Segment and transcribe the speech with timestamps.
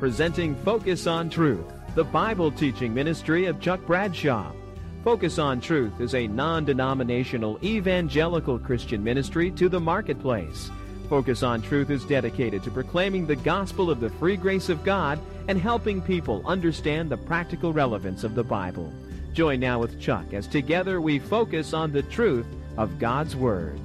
[0.00, 4.50] presenting Focus on Truth, the Bible teaching ministry of Chuck Bradshaw.
[5.04, 10.70] Focus on Truth is a non denominational evangelical Christian ministry to the marketplace.
[11.10, 15.20] Focus on Truth is dedicated to proclaiming the gospel of the free grace of God
[15.48, 18.90] and helping people understand the practical relevance of the Bible.
[19.34, 22.46] Join now with Chuck as together we focus on the truth
[22.78, 23.78] of God's Word.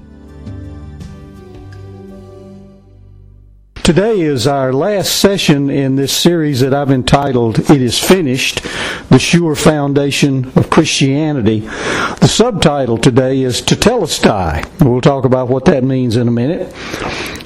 [3.86, 8.64] Today is our last session in this series that I've entitled It Is Finished
[9.12, 11.60] The Sure Foundation of Christianity.
[11.60, 14.84] The subtitle today is "To Tell Us Tetelestai.
[14.84, 16.74] We'll talk about what that means in a minute.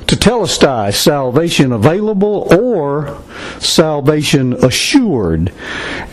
[0.10, 3.22] Tetelestai, salvation available or
[3.60, 5.54] salvation assured.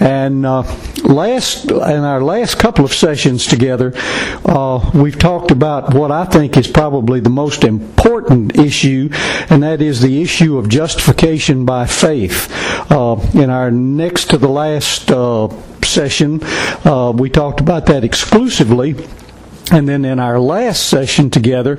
[0.01, 0.65] And uh,
[1.03, 3.95] last in our last couple of sessions together,
[4.45, 9.09] uh, we've talked about what I think is probably the most important issue,
[9.49, 12.53] and that is the issue of justification by faith.
[12.93, 15.49] Uh, in our next to the last uh,
[15.83, 16.41] session,
[16.85, 18.95] uh, we talked about that exclusively.
[19.73, 21.79] And then in our last session together,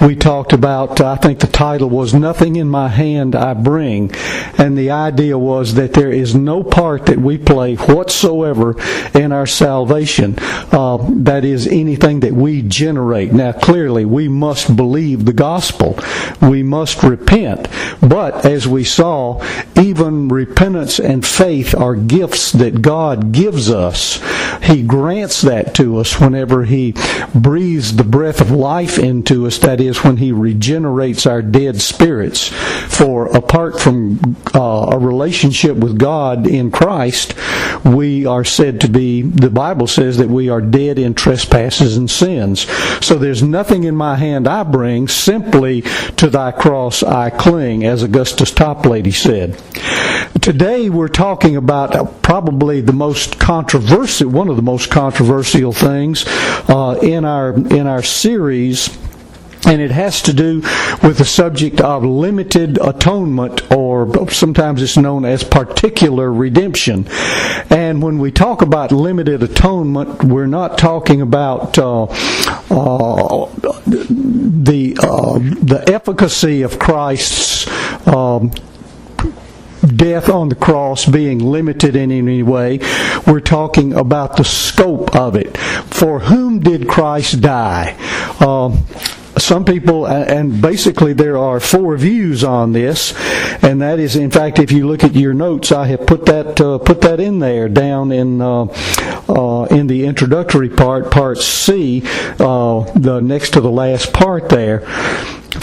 [0.00, 4.10] we talked about, I think the title was Nothing in My Hand I Bring.
[4.56, 8.74] And the idea was that there is no part that we play whatsoever
[9.12, 13.34] in our salvation uh, that is anything that we generate.
[13.34, 15.98] Now, clearly, we must believe the gospel.
[16.40, 17.68] We must repent.
[18.00, 19.44] But as we saw,
[19.76, 24.22] even repentance and faith are gifts that God gives us.
[24.62, 26.94] He grants that to us whenever He
[27.34, 32.48] breathes the breath of life into us, that is, when He regenerates our dead spirits.
[32.48, 37.34] For apart from uh, a relationship with God in Christ,
[37.84, 42.10] we are said to be, the Bible says that we are dead in trespasses and
[42.10, 42.66] sins.
[43.04, 45.82] So there's nothing in my hand I bring, simply
[46.16, 49.60] to thy cross I cling, as Augustus Toplady said.
[50.40, 56.24] Today we're talking about probably the most controversial, one of the most controversial things
[56.68, 58.96] uh, in our in our series
[59.66, 60.60] and it has to do
[61.02, 67.06] with the subject of limited atonement, or sometimes it's known as particular redemption.
[67.68, 73.46] And when we talk about limited atonement, we're not talking about uh, uh,
[73.86, 77.66] the uh, the efficacy of Christ's.
[78.06, 78.52] Um,
[79.86, 82.80] death on the cross being limited in any way.
[83.26, 85.56] We're talking about the scope of it.
[85.56, 87.96] For whom did Christ die?
[88.40, 88.84] Um,
[89.46, 93.14] some people, and basically there are four views on this,
[93.62, 96.60] and that is, in fact, if you look at your notes, I have put that
[96.60, 98.64] uh, put that in there down in uh,
[99.28, 102.02] uh, in the introductory part, part C,
[102.40, 104.84] uh, the next to the last part there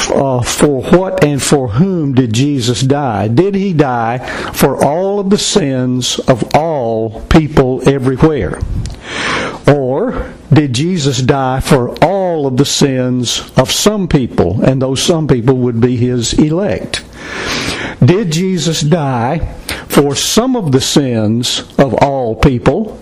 [0.10, 3.28] uh, for what and for whom did Jesus die?
[3.28, 4.20] Did he die
[4.54, 8.60] for all of the sins of all people everywhere?
[9.68, 12.13] Or did Jesus die for all
[12.48, 17.04] of the sins of some people, and those some people would be his elect?
[18.04, 19.40] Did Jesus die
[19.88, 23.00] for some of the sins of all people,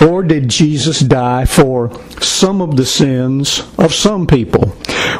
[0.00, 4.76] or did Jesus die for some of the sins of some people?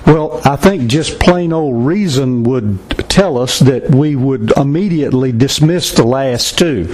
[0.07, 5.93] Well, I think just plain old reason would tell us that we would immediately dismiss
[5.93, 6.85] the last two.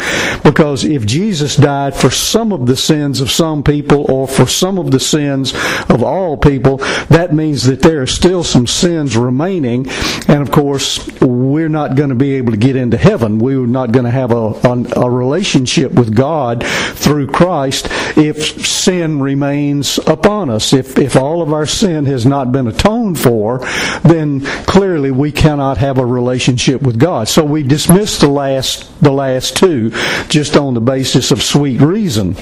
[0.45, 4.79] Because if Jesus died for some of the sins of some people or for some
[4.79, 5.53] of the sins
[5.89, 6.77] of all people,
[7.09, 9.89] that means that there are still some sins remaining.
[10.29, 13.41] And of course, we're not going to be able to get into heaven.
[13.41, 19.19] We're not going to have a, a, a relationship with God through Christ if sin
[19.21, 20.73] remains upon us.
[20.73, 23.59] If, if all of our sin has not been atoned for,
[24.05, 27.29] then clearly we cannot have a relationship with God.
[27.29, 29.91] So we dismiss the last the last two
[30.29, 32.35] just on the basis of sweet reason.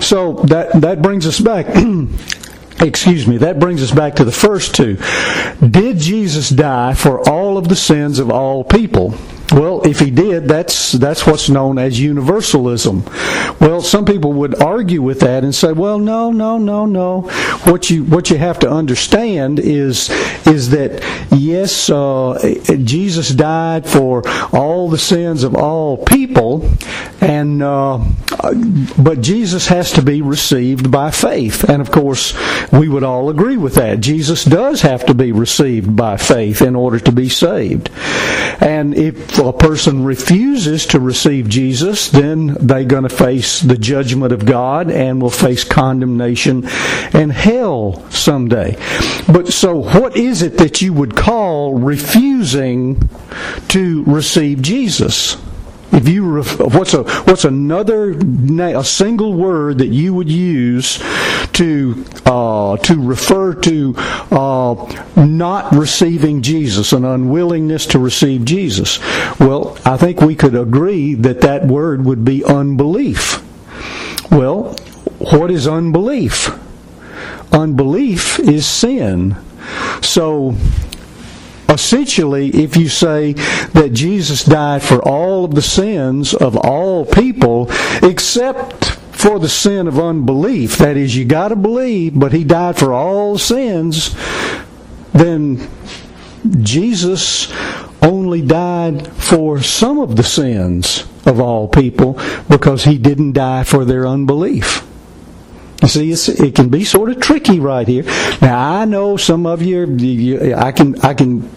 [0.00, 1.66] So that that brings us back
[2.80, 4.96] excuse me, that brings us back to the first two.
[5.66, 9.14] Did Jesus die for all of the sins of all people?
[9.52, 13.04] Well, if he did, that's that's what's known as universalism.
[13.60, 17.22] Well, some people would argue with that and say, "Well, no, no, no, no.
[17.64, 20.08] What you what you have to understand is
[20.46, 21.02] is that
[21.32, 22.38] yes, uh,
[22.84, 24.22] Jesus died for
[24.54, 26.70] all the sins of all people,
[27.20, 27.98] and uh,
[28.98, 31.64] but Jesus has to be received by faith.
[31.64, 32.34] And of course,
[32.72, 34.00] we would all agree with that.
[34.00, 37.90] Jesus does have to be received by faith in order to be saved.
[38.60, 44.32] And if a person refuses to receive Jesus, then they're going to face the judgment
[44.32, 46.66] of God and will face condemnation
[47.12, 48.76] and hell someday.
[49.26, 53.08] But so what is it that you would call refusing
[53.68, 55.36] to receive Jesus?
[55.92, 61.02] If you what's a what's another a single word that you would use
[61.52, 63.94] to uh, to refer to
[64.30, 69.00] uh, not receiving Jesus, an unwillingness to receive Jesus?
[69.40, 73.42] Well, I think we could agree that that word would be unbelief.
[74.30, 74.76] Well,
[75.18, 76.50] what is unbelief?
[77.52, 79.36] Unbelief is sin.
[80.02, 80.54] So
[81.70, 83.32] essentially, if you say
[83.72, 87.70] that Jesus died for all of the sins of all people,
[88.02, 92.78] except for the sin of unbelief, that is, you got to believe, but he died
[92.78, 94.14] for all sins,
[95.12, 95.68] then
[96.62, 97.52] Jesus
[98.02, 102.18] only died for some of the sins of all people
[102.48, 104.86] because he didn't die for their unbelief.
[105.82, 106.10] You see,
[106.46, 108.04] it can be sort of tricky right here.
[108.42, 111.48] Now, I know some of you, you I can, I can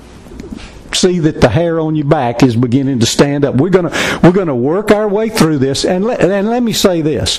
[0.94, 3.56] see that the hair on your back is beginning to stand up.
[3.56, 5.86] We're to we're to work our way through this.
[5.86, 7.38] And let, and let me say this: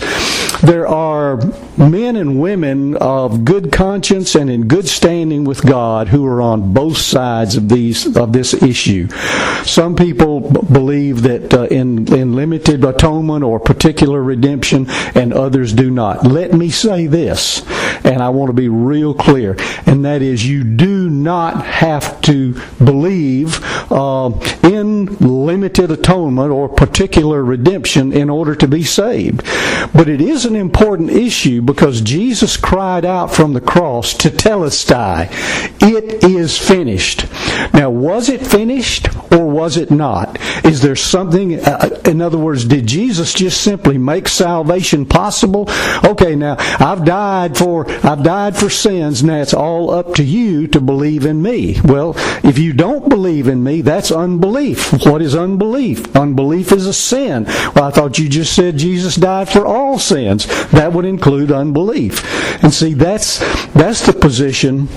[0.64, 1.37] there are
[1.76, 6.72] men and women of good conscience and in good standing with God who are on
[6.72, 9.08] both sides of these of this issue.
[9.64, 15.90] Some people believe that uh, in in limited atonement or particular redemption, and others do
[15.90, 16.26] not.
[16.26, 17.62] Let me say this,
[18.05, 19.56] and I want to be real clear,
[19.87, 23.61] and that is, you do not have to believe
[23.91, 24.31] uh,
[24.62, 29.43] in limited atonement or particular redemption in order to be saved.
[29.94, 35.29] But it is an important issue because Jesus cried out from the cross tetelestai,
[35.82, 37.26] it is finished.
[37.73, 40.38] Now, was it finished or was it not?
[40.65, 45.69] Is there something, uh, in other words, did Jesus just simply make salvation possible?
[46.05, 49.23] Okay, now I've died for I've died for sins.
[49.23, 51.81] Now it's all up to you to believe in me.
[51.84, 54.93] Well, if you don't believe believe in me, that's unbelief.
[55.06, 56.14] What is unbelief?
[56.14, 57.44] Unbelief is a sin.
[57.75, 60.46] Well, I thought you just said Jesus died for all sins.
[60.70, 62.22] That would include unbelief.
[62.62, 63.38] And see, that's,
[63.72, 64.88] that's the position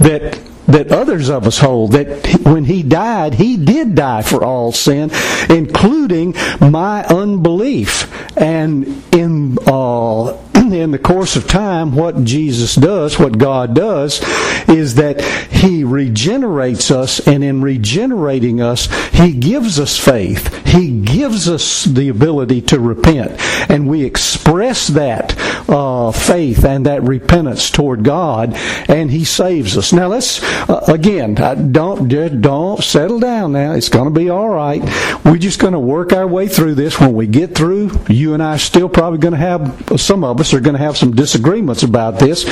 [0.00, 4.72] that that others of us hold that when he died he did die for all
[4.72, 5.10] sin
[5.50, 10.34] including my unbelief and in uh,
[10.72, 14.20] in the course of time, what Jesus does, what God does,
[14.68, 15.20] is that
[15.50, 20.64] He regenerates us, and in regenerating us, He gives us faith.
[20.66, 23.40] He gives us the ability to repent,
[23.70, 25.34] and we express that
[25.68, 28.54] uh, faith and that repentance toward God,
[28.88, 29.92] and He saves us.
[29.92, 33.52] Now, let's uh, again, don't don't settle down.
[33.52, 34.82] Now, it's going to be all right.
[35.24, 36.98] We're just going to work our way through this.
[36.98, 40.40] When we get through, you and I are still probably going to have some of
[40.40, 42.44] us are going to have some disagreements about this.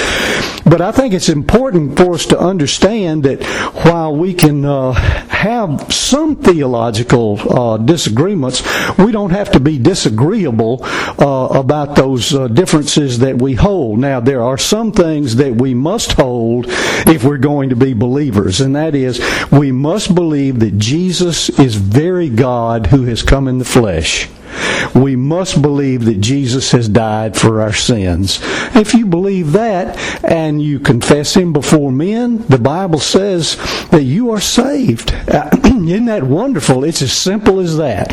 [0.65, 3.43] But I think it's important for us to understand that
[3.85, 8.63] while we can uh, have some theological uh, disagreements,
[8.99, 13.99] we don't have to be disagreeable uh, about those uh, differences that we hold.
[13.99, 18.61] Now, there are some things that we must hold if we're going to be believers,
[18.61, 19.21] and that is
[19.51, 24.29] we must believe that Jesus is very God who has come in the flesh
[24.95, 28.41] we must believe that Jesus has died for our sins.
[28.75, 33.57] If you believe that and you confess Him before men, the Bible says
[33.91, 35.13] that you are saved.
[35.65, 36.85] Isn't that wonderful?
[36.85, 38.11] It's as simple as that.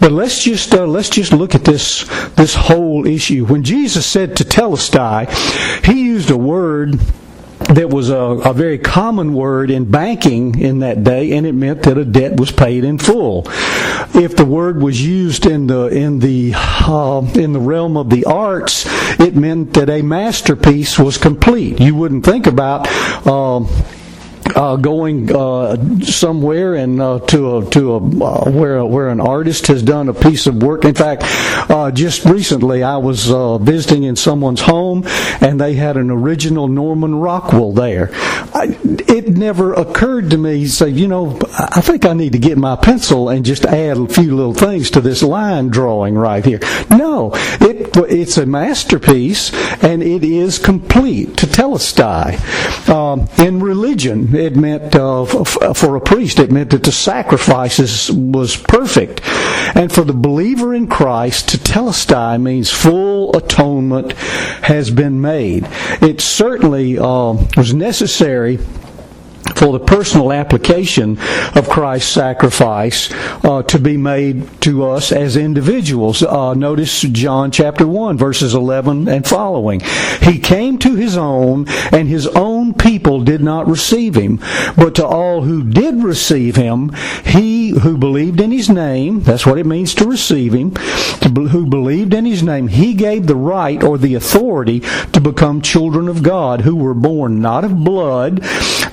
[0.00, 2.04] But let's just uh, let's just look at this
[2.34, 3.44] this whole issue.
[3.44, 7.00] When Jesus said tetelestai, He used a word
[7.74, 11.82] that was a, a, very common word in banking in that day, and it meant
[11.82, 13.42] that a debt was paid in full.
[14.14, 18.24] If the word was used in the in the uh, in the realm of the
[18.24, 18.86] arts,
[19.20, 21.80] it meant that a masterpiece was complete.
[21.80, 22.86] You wouldn't think about.
[23.26, 23.64] Uh,
[24.54, 29.66] uh, going uh, somewhere and uh, to a, to a uh, where where an artist
[29.66, 30.84] has done a piece of work.
[30.84, 31.22] In fact,
[31.70, 35.04] uh, just recently I was uh, visiting in someone's home
[35.40, 38.10] and they had an original Norman Rockwell there.
[38.14, 42.58] I, it never occurred to me say, you know, I think I need to get
[42.58, 46.60] my pencil and just add a few little things to this line drawing right here.
[46.90, 51.36] No, it it's a masterpiece and it is complete.
[51.38, 52.88] To tell Tetelestai.
[52.88, 58.56] Um, in religion it meant uh, for a priest, it meant that the sacrifices was
[58.56, 59.20] perfect.
[59.74, 64.12] And for the believer in Christ, tetelestai means full atonement
[64.62, 65.66] has been made.
[66.00, 68.58] It certainly uh, was necessary
[69.54, 71.18] for the personal application
[71.54, 73.12] of Christ's sacrifice
[73.44, 76.22] uh, to be made to us as individuals.
[76.22, 79.80] Uh, notice John chapter 1, verses 11 and following.
[80.22, 84.40] He came to his own, and his own people did not receive him.
[84.76, 86.90] But to all who did receive him,
[87.24, 91.66] he who believed in his name, that's what it means to receive him, to, who
[91.66, 94.80] believed in his name, he gave the right or the authority
[95.12, 98.38] to become children of God, who were born not of blood,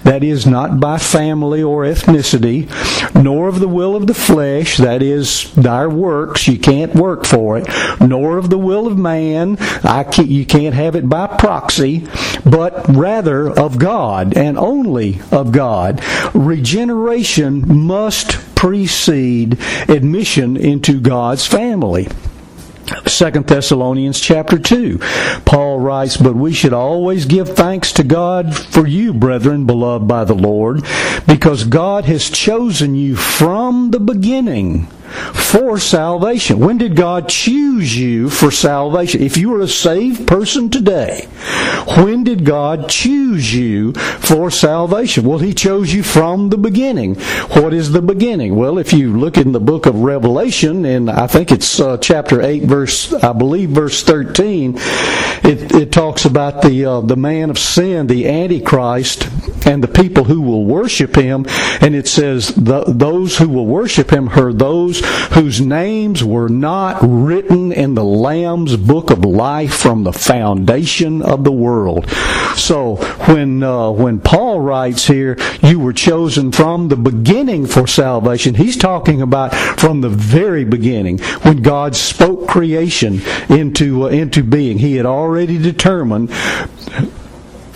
[0.03, 2.70] that is, not by family or ethnicity,
[3.15, 7.58] nor of the will of the flesh, that is, our works, you can't work for
[7.58, 7.68] it,
[8.01, 12.06] nor of the will of man, can't, you can't have it by proxy,
[12.46, 16.01] but rather of God, and only of God.
[16.34, 22.08] Regeneration must precede admission into God's family.
[23.05, 25.00] Second Thessalonians chapter 2.
[25.43, 30.24] Paul writes, But we should always give thanks to God for you, brethren, beloved by
[30.24, 30.82] the Lord,
[31.27, 36.60] because God has chosen you from the beginning for salvation.
[36.60, 39.22] When did God choose you for salvation?
[39.22, 41.27] If you are a saved person today,
[41.98, 45.25] when did God choose you for salvation?
[45.25, 47.15] Well, He chose you from the beginning.
[47.15, 48.55] What is the beginning?
[48.55, 52.41] Well, if you look in the book of Revelation, and I think it's uh, chapter
[52.41, 57.60] 8, verse, I believe, verse 13, it, it talks about the, uh, the man of
[57.60, 59.24] sin, the Antichrist,
[59.65, 61.46] and the people who will worship him.
[61.82, 65.01] And it says, those who will worship him are those
[65.34, 71.43] whose names were not written in the Lamb's book of life from the foundation of
[71.43, 72.10] the world.
[72.55, 78.55] So when uh, when Paul writes here, you were chosen from the beginning for salvation.
[78.55, 84.77] He's talking about from the very beginning when God spoke creation into uh, into being.
[84.77, 86.32] He had already determined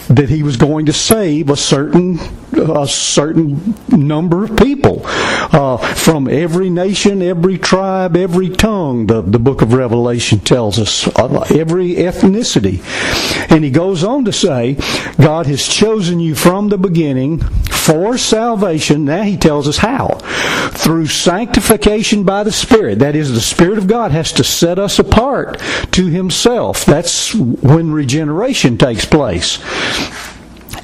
[0.10, 2.20] that he was going to save a certain
[2.54, 9.08] a certain number of people uh, from every nation, every tribe, every tongue.
[9.08, 12.82] The, the book of Revelation tells us uh, every ethnicity,
[13.52, 14.78] and he goes on to say,
[15.20, 19.06] God has chosen you from the beginning for salvation.
[19.06, 20.20] Now he tells us how
[20.72, 23.00] through sanctification by the Spirit.
[23.00, 25.60] That is, the Spirit of God has to set us apart
[25.92, 26.86] to Himself.
[26.86, 29.60] That's when regeneration takes place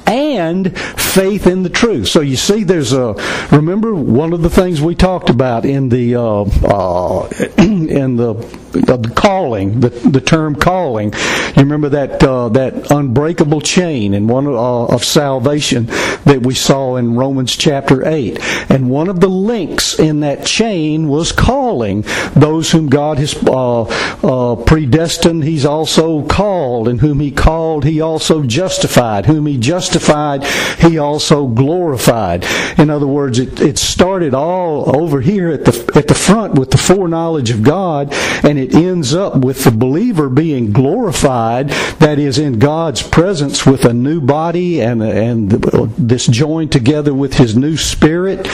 [0.06, 0.76] and
[1.14, 2.08] faith in the truth.
[2.08, 3.14] So you see, there's a
[3.52, 7.28] remember one of the things we talked about in the uh, uh,
[7.58, 8.34] in the
[8.74, 11.12] the calling, the, the term calling.
[11.12, 15.86] You remember that uh, that unbreakable chain and one uh, of salvation
[16.24, 18.38] that we saw in Romans chapter eight,
[18.70, 22.02] and one of the links in that chain was calling
[22.34, 25.44] those whom God has uh, uh, predestined.
[25.44, 29.26] He's also called, and whom He called, He also justified.
[29.26, 30.44] Whom He justified,
[30.80, 32.44] He also glorified.
[32.78, 36.70] In other words, it, it started all over here at the at the front with
[36.70, 41.68] the foreknowledge of God, and it ends up with the believer being glorified,
[42.00, 47.34] that is, in God's presence with a new body and, and this joined together with
[47.34, 48.46] His new spirit.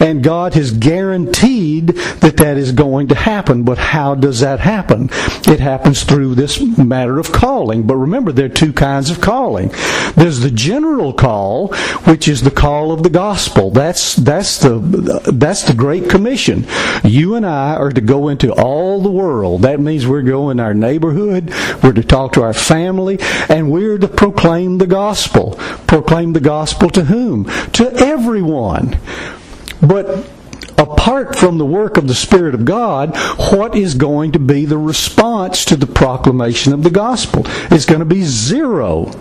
[0.00, 3.62] And God has guaranteed that that is going to happen.
[3.62, 5.10] But how does that happen?
[5.46, 7.86] It happens through this matter of calling.
[7.86, 9.68] But remember, there are two kinds of calling.
[10.16, 11.68] There's the general call,
[12.04, 13.70] which is the call of the gospel.
[13.70, 14.78] That's, that's the,
[15.32, 16.66] that's the Great Commission.
[17.02, 19.62] You and I are to go into all the world.
[19.62, 24.08] That means we're going our neighborhood, we're to talk to our family, and we're to
[24.08, 25.54] proclaim the gospel.
[25.86, 27.44] Proclaim the gospel to whom?
[27.72, 28.98] To everyone.
[29.80, 30.28] But
[30.76, 33.16] apart from the work of the Spirit of God,
[33.52, 37.42] what is going to be the response to the proclamation of the gospel?
[37.70, 39.12] It's going to be zero.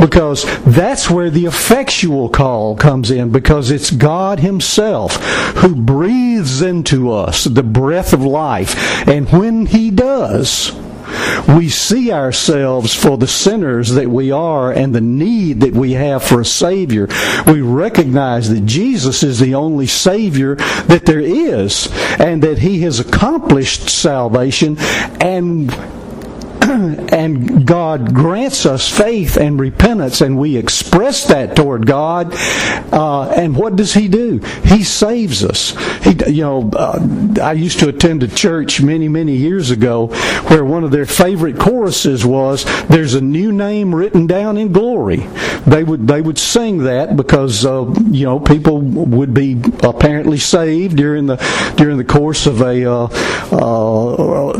[0.00, 5.16] Because that's where the effectual call comes in, because it's God Himself
[5.56, 8.74] who breathes into us the breath of life.
[9.06, 10.72] And when He does,
[11.48, 16.22] we see ourselves for the sinners that we are and the need that we have
[16.22, 17.08] for a Savior.
[17.46, 21.88] We recognize that Jesus is the only Savior that there is
[22.18, 24.76] and that He has accomplished salvation
[25.20, 25.70] and
[27.12, 32.32] and God grants us faith and repentance, and we express that toward God.
[32.92, 34.38] Uh, and what does He do?
[34.64, 35.70] He saves us.
[36.04, 37.00] He, you know, uh,
[37.42, 40.08] I used to attend a church many, many years ago
[40.48, 45.26] where one of their favorite choruses was "There's a new name written down in glory."
[45.66, 50.96] They would they would sing that because uh, you know people would be apparently saved
[50.96, 51.36] during the
[51.76, 53.04] during the course of a uh,
[53.52, 54.52] uh,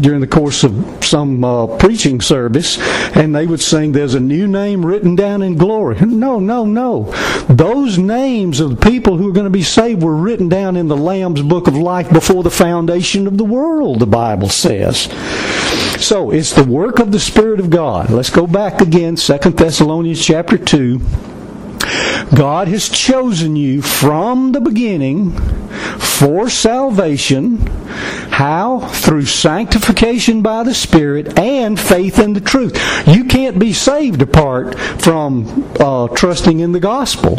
[0.00, 2.78] during the course of some uh, preaching service,
[3.16, 7.04] and they would sing, "There's a new name written down in glory." No, no, no.
[7.48, 10.88] Those names of the people who are going to be saved were written down in
[10.88, 14.00] the Lamb's Book of Life before the foundation of the world.
[14.00, 15.08] The Bible says.
[16.00, 18.10] So it's the work of the Spirit of God.
[18.10, 21.00] Let's go back again, Second Thessalonians chapter two.
[22.34, 25.32] God has chosen you from the beginning
[25.98, 27.58] for salvation.
[28.36, 28.80] How?
[28.80, 32.76] Through sanctification by the Spirit and faith in the truth.
[33.06, 37.36] You can't be saved apart from uh, trusting in the gospel.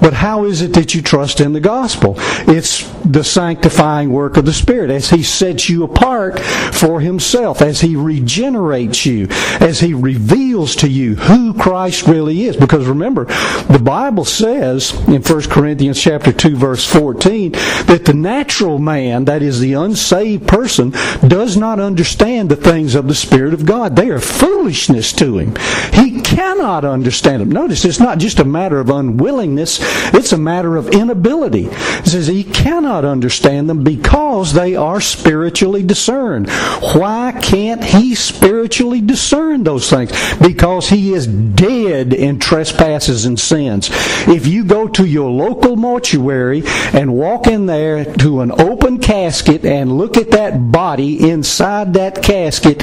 [0.00, 2.14] But how is it that you trust in the gospel?
[2.48, 7.80] It's the sanctifying work of the Spirit as He sets you apart for Himself, as
[7.80, 9.26] He regenerates you,
[9.60, 12.56] as He reveals to you who Christ really is.
[12.56, 18.78] Because remember, the Bible says in 1 Corinthians chapter 2 verse 14 that the natural
[18.78, 20.90] man, that is the unsaved person,
[21.26, 23.96] does not understand the things of the Spirit of God.
[23.96, 25.56] They are foolishness to him.
[25.92, 27.50] He cannot understand them.
[27.50, 29.78] Notice it's not just a matter of unwillingness,
[30.14, 31.66] it's a matter of inability.
[31.66, 36.48] It says he cannot understand them because they are spiritually discerned.
[36.94, 40.12] Why can't he spiritually discern those things?
[40.38, 43.90] Because he is dead in trespasses and sins.
[44.28, 49.64] If you go to your local mortuary and walk in there to an open casket
[49.64, 52.82] and look at that body inside that casket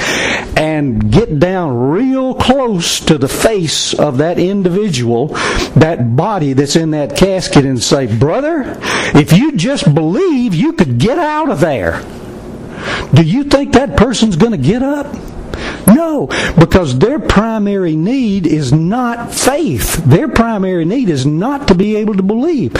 [0.58, 5.28] and get down real close to the face of that individual,
[5.76, 8.78] that body that's in that casket, and say, Brother,
[9.14, 12.02] if you just believe, you could get out of there.
[13.14, 15.06] Do you think that person's going to get up?
[15.86, 16.26] No,
[16.58, 19.96] because their primary need is not faith.
[20.04, 22.74] Their primary need is not to be able to believe.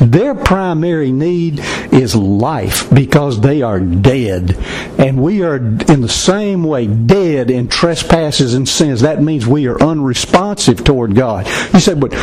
[0.00, 1.60] Their primary need
[1.92, 4.56] is life because they are dead.
[4.98, 9.00] And we are in the same way dead in trespasses and sins.
[9.00, 11.46] That means we are unresponsive toward God.
[11.72, 12.14] You say, but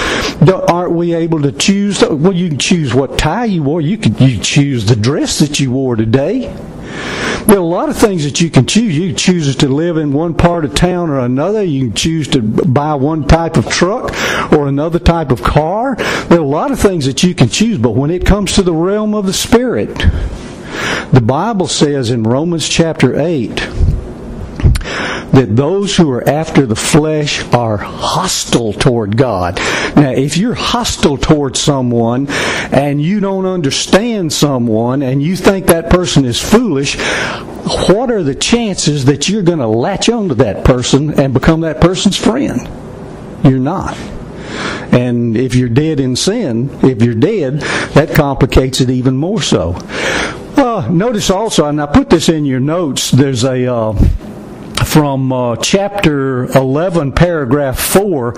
[0.70, 2.02] aren't we able to choose?
[2.02, 3.82] Well, you can choose what tie you wore.
[3.82, 6.56] You can you choose the dress that you wore today.
[7.46, 8.98] There are a lot of things that you can choose.
[8.98, 11.64] You choose to live in one part of town or another.
[11.64, 14.12] You can choose to buy one type of truck
[14.52, 15.96] or another type of car.
[15.96, 18.64] There are a lot of things that you can choose, but when it comes to
[18.64, 19.96] the realm of the Spirit,
[21.12, 23.70] the Bible says in Romans chapter 8,
[25.32, 29.58] that those who are after the flesh are hostile toward God.
[29.96, 32.28] Now, if you're hostile toward someone
[32.72, 36.98] and you don't understand someone and you think that person is foolish,
[37.90, 41.82] what are the chances that you're going to latch onto that person and become that
[41.82, 42.70] person's friend?
[43.44, 43.98] You're not.
[44.94, 47.60] And if you're dead in sin, if you're dead,
[47.94, 49.76] that complicates it even more so.
[50.58, 53.74] Uh, notice also, and I put this in your notes, there's a.
[53.74, 54.08] Uh,
[54.86, 58.34] from uh, chapter 11, paragraph 4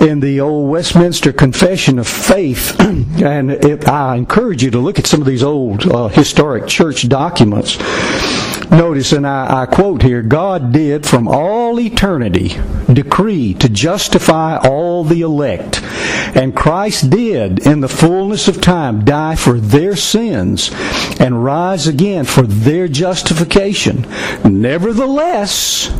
[0.00, 2.76] in the old Westminster Confession of Faith.
[2.80, 7.08] and it, I encourage you to look at some of these old uh, historic church
[7.08, 7.76] documents.
[8.70, 12.56] Notice, and I, I, quote here God did from all eternity
[12.92, 15.82] decree to justify all the elect.
[16.34, 20.70] And Christ did, in the fullness of time, die for their sins
[21.20, 24.06] and rise again for their justification.
[24.44, 25.90] Nevertheless,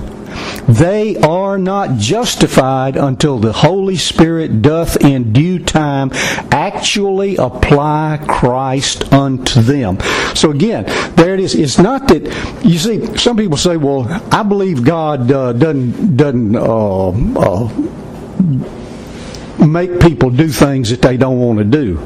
[0.68, 6.10] they are not justified until the Holy Spirit doth in due time
[6.50, 9.98] actually apply Christ unto them.
[10.34, 10.84] So again,
[11.16, 11.54] there it is.
[11.54, 12.24] It's not that
[12.64, 13.16] you see.
[13.16, 17.68] Some people say, "Well, I believe God uh, doesn't doesn't." Uh, uh,
[19.66, 22.00] make people do things that they don't want to do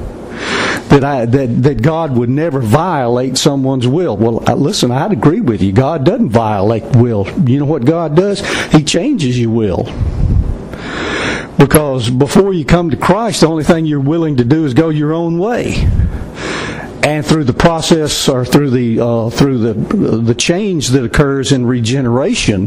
[0.88, 4.16] that I that that God would never violate someone's will.
[4.16, 5.72] Well, listen, I'd agree with you.
[5.72, 7.28] God doesn't violate will.
[7.48, 8.40] You know what God does?
[8.72, 9.84] He changes your will.
[11.58, 14.90] Because before you come to Christ, the only thing you're willing to do is go
[14.90, 15.88] your own way
[17.06, 21.64] and through the process or through the uh, through the the change that occurs in
[21.64, 22.66] regeneration,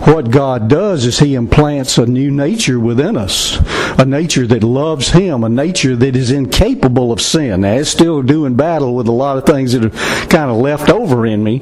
[0.00, 3.56] what God does is He implants a new nature within us,
[3.96, 7.60] a nature that loves Him, a nature that is incapable of sin.
[7.60, 10.90] Now, it's still doing battle with a lot of things that are kind of left
[10.90, 11.60] over in me.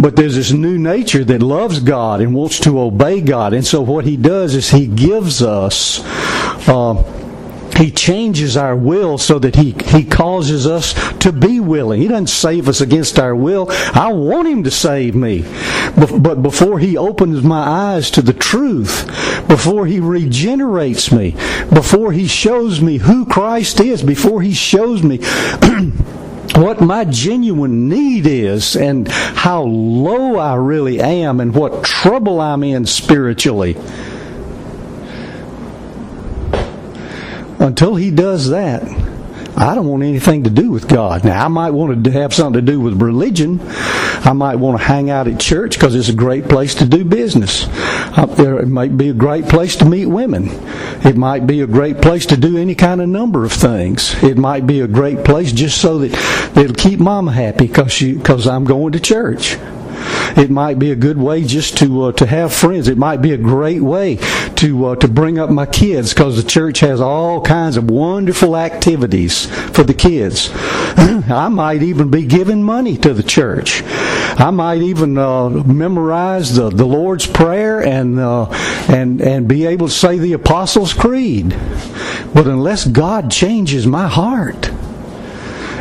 [0.00, 3.52] But there's this new nature that loves God and wants to obey God.
[3.52, 6.00] And so what he does is he gives us
[6.66, 6.94] uh,
[7.78, 12.00] he changes our will so that he, he causes us to be willing.
[12.00, 13.68] He doesn't save us against our will.
[13.70, 15.44] I want him to save me.
[15.96, 19.06] But before he opens my eyes to the truth,
[19.46, 21.32] before he regenerates me,
[21.72, 25.18] before he shows me who Christ is, before he shows me
[26.56, 32.64] what my genuine need is and how low I really am and what trouble I'm
[32.64, 33.76] in spiritually.
[37.58, 38.82] Until he does that,
[39.56, 41.24] I don't want anything to do with God.
[41.24, 43.58] Now, I might want to have something to do with religion.
[43.60, 47.04] I might want to hang out at church because it's a great place to do
[47.04, 47.66] business.
[48.16, 50.50] It might be a great place to meet women.
[51.04, 54.14] It might be a great place to do any kind of number of things.
[54.22, 58.64] It might be a great place just so that it'll keep mama happy because I'm
[58.64, 59.56] going to church.
[60.36, 62.88] It might be a good way just to uh, to have friends.
[62.88, 64.16] It might be a great way
[64.56, 68.56] to uh, to bring up my kids because the church has all kinds of wonderful
[68.56, 70.50] activities for the kids.
[70.54, 73.82] I might even be giving money to the church.
[73.84, 78.48] I might even uh, memorize the, the Lord's Prayer and uh,
[78.88, 81.50] and and be able to say the Apostles' Creed.
[82.34, 84.70] But unless God changes my heart,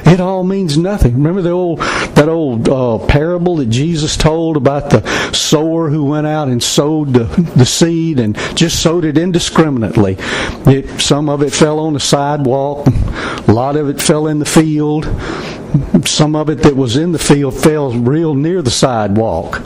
[0.08, 1.14] it all means nothing.
[1.14, 6.28] Remember the old that old uh, parable that Jesus told about the sower who went
[6.28, 10.18] out and sowed the, the seed and just sowed it indiscriminately.
[10.66, 14.46] It, some of it fell on the sidewalk, a lot of it fell in the
[14.46, 15.06] field
[16.06, 19.62] some of it that was in the field fell real near the sidewalk.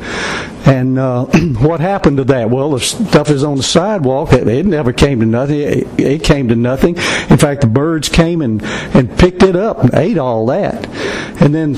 [0.66, 1.26] And uh,
[1.60, 2.50] what happened to that?
[2.50, 4.34] Well, the stuff is on the sidewalk.
[4.34, 5.60] It, never came to nothing.
[5.60, 6.96] It, it, came to nothing.
[6.98, 10.88] In fact, the birds came and, and picked it up and ate all that.
[11.42, 11.74] And then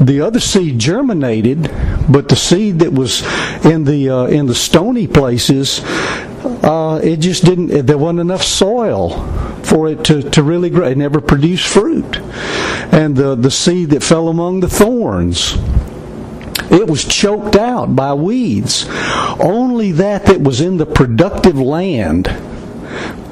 [0.00, 1.70] the other seed germinated,
[2.08, 3.22] but the seed that was
[3.64, 5.80] in the uh, in the stony places,
[6.44, 7.86] uh, it just didn't.
[7.86, 9.26] There wasn't enough soil
[9.62, 10.86] for it to, to really grow.
[10.86, 12.18] It never produced fruit.
[12.92, 15.56] And the the seed that fell among the thorns.
[16.70, 18.86] It was choked out by weeds.
[19.40, 22.28] Only that that was in the productive land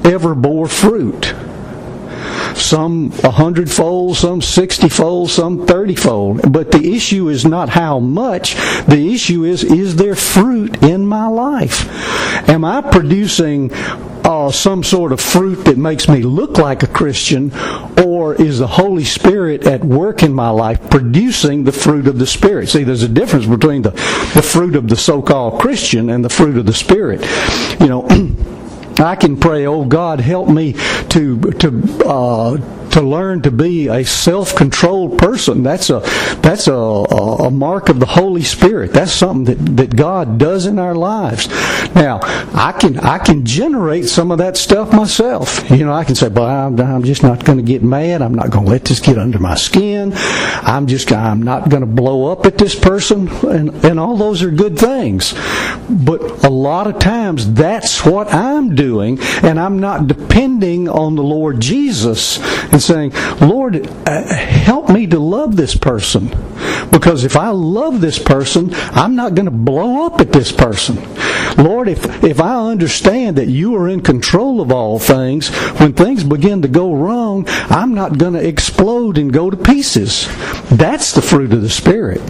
[0.05, 1.33] ever bore fruit
[2.55, 6.51] some a hundredfold, some sixtyfold, some thirtyfold.
[6.51, 8.55] But the issue is not how much.
[8.85, 11.87] The issue is, is there fruit in my life?
[12.49, 13.71] Am I producing
[14.29, 17.51] uh, some sort of fruit that makes me look like a Christian,
[18.05, 22.27] or is the Holy Spirit at work in my life producing the fruit of the
[22.27, 22.69] Spirit?
[22.69, 26.29] See, there's a difference between the, the fruit of the so called Christian and the
[26.29, 27.21] fruit of the Spirit.
[27.79, 28.07] You know,
[28.99, 30.73] I can pray, oh God, help me
[31.09, 32.57] to to uh,
[32.91, 35.63] to learn to be a self-controlled person.
[35.63, 35.99] That's a
[36.41, 38.93] that's a, a, mark of the Holy Spirit.
[38.93, 41.47] That's something that, that God does in our lives.
[41.95, 42.19] Now,
[42.53, 45.69] I can I can generate some of that stuff myself.
[45.69, 48.21] You know, I can say, "But I'm, I'm just not going to get mad.
[48.21, 50.13] I'm not going to let this get under my skin.
[50.15, 54.43] I'm just I'm not going to blow up at this person." And and all those
[54.43, 55.33] are good things.
[55.89, 61.23] But a lot of times that's what I'm doing, and I'm not depending on the
[61.23, 62.39] Lord Jesus
[62.71, 63.11] and saying,
[63.41, 66.29] Lord, uh, help me to love this person.
[66.91, 70.97] Because if I love this person, I'm not going to blow up at this person.
[71.57, 76.23] Lord, if, if I understand that you are in control of all things, when things
[76.23, 80.27] begin to go wrong, I'm not going to explode and go to pieces.
[80.69, 82.21] That's the fruit of the Spirit.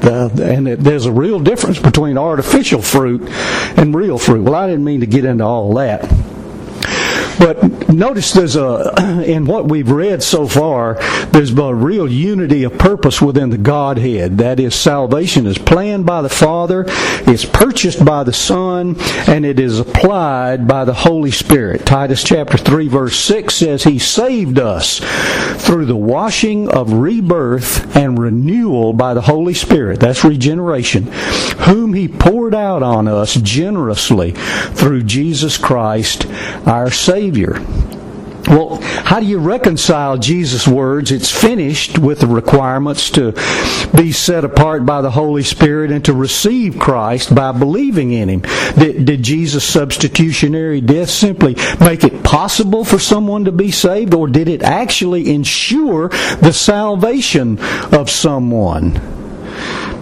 [0.00, 3.22] And it, there's a real difference between artificial fruit
[3.76, 4.44] and real fruit.
[4.44, 6.04] Well, I didn't mean to get into all that.
[7.38, 10.94] But notice there's a, in what we've read so far,
[11.26, 14.38] there's a real unity of purpose within the Godhead.
[14.38, 18.96] That is, salvation is planned by the Father, it's purchased by the Son,
[19.28, 21.86] and it is applied by the Holy Spirit.
[21.86, 25.00] Titus chapter 3 verse 6 says, He saved us
[25.64, 30.00] through the washing of rebirth and renewal by the Holy Spirit.
[30.00, 31.04] That's regeneration.
[31.66, 36.26] Whom He poured out on us generously through Jesus Christ,
[36.66, 37.27] our Savior.
[37.28, 37.60] Savior.
[38.48, 43.32] Well, how do you reconcile Jesus' words, it's finished, with the requirements to
[43.94, 48.40] be set apart by the Holy Spirit and to receive Christ by believing in Him?
[48.78, 54.26] Did, did Jesus' substitutionary death simply make it possible for someone to be saved, or
[54.26, 57.58] did it actually ensure the salvation
[57.92, 58.98] of someone?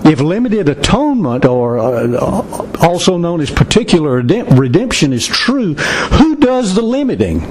[0.05, 6.83] If limited atonement, or uh, also known as particular redemption, is true, who does the
[6.83, 7.43] limiting?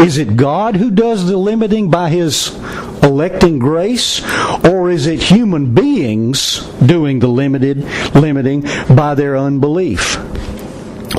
[0.00, 2.52] Is it God who does the limiting by His
[3.00, 4.24] electing grace,
[4.64, 7.84] or is it human beings doing the limited
[8.16, 8.62] limiting
[8.96, 10.16] by their unbelief?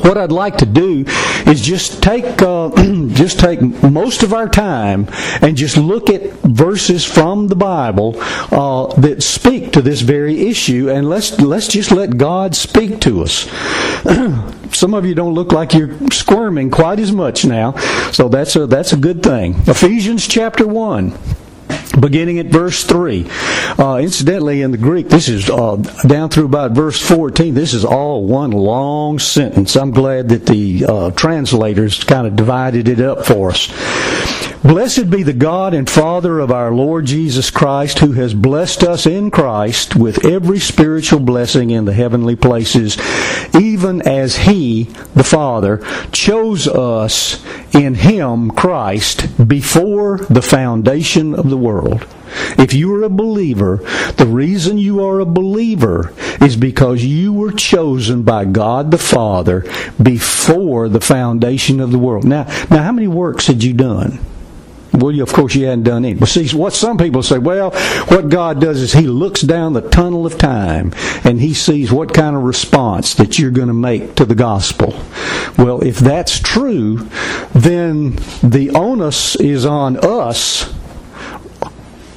[0.04, 1.04] What I'd like to do
[1.46, 2.70] is just take uh,
[3.12, 5.08] just take most of our time
[5.40, 8.14] and just look at verses from the Bible
[8.52, 13.22] uh, that speak to this very issue, and let's let's just let God speak to
[13.22, 13.48] us.
[14.72, 17.72] Some of you don't look like you're squirming quite as much now,
[18.12, 19.54] so that's a that's a good thing.
[19.66, 21.18] Ephesians chapter one
[22.00, 23.26] beginning at verse 3.
[23.78, 27.54] Uh, incidentally, in the Greek, this is uh, down through about verse 14.
[27.54, 29.76] This is all one long sentence.
[29.76, 33.68] I'm glad that the uh, translators kind of divided it up for us.
[34.62, 39.06] Blessed be the God and Father of our Lord Jesus Christ, who has blessed us
[39.06, 42.98] in Christ with every spiritual blessing in the heavenly places,
[43.58, 45.78] even as He, the Father,
[46.12, 47.42] chose us
[47.74, 52.06] in Him, Christ, before the foundation of the world.
[52.58, 53.78] If you are a believer,
[54.18, 59.64] the reason you are a believer is because you were chosen by God the Father
[60.00, 62.24] before the foundation of the world.
[62.24, 64.20] Now, now how many works had you done?
[64.92, 66.14] Well, of course, you hadn't done any.
[66.14, 67.70] But see, what some people say, well,
[68.08, 70.92] what God does is He looks down the tunnel of time
[71.24, 74.94] and He sees what kind of response that you're going to make to the gospel.
[75.56, 77.08] Well, if that's true,
[77.52, 80.74] then the onus is on us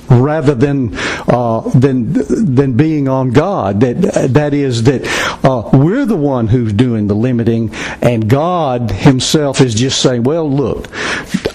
[0.10, 0.96] rather than
[1.28, 2.14] uh, than
[2.56, 3.82] than being on God.
[3.82, 5.06] That that is that
[5.44, 10.50] uh, we're the one who's doing the limiting, and God Himself is just saying, "Well,
[10.50, 10.88] look,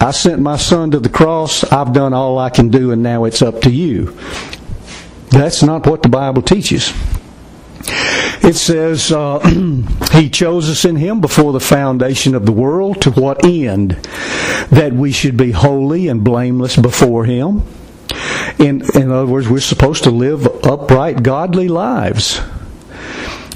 [0.01, 1.63] I sent my Son to the cross.
[1.65, 4.17] I've done all I can do, and now it's up to you."
[5.31, 6.93] That's not what the Bible teaches.
[8.41, 9.39] It says, uh,
[10.13, 13.01] He chose us in Him before the foundation of the world.
[13.01, 13.91] To what end?
[14.71, 17.63] That we should be holy and blameless before Him.
[18.57, 22.41] In, in other words, we're supposed to live upright, godly lives.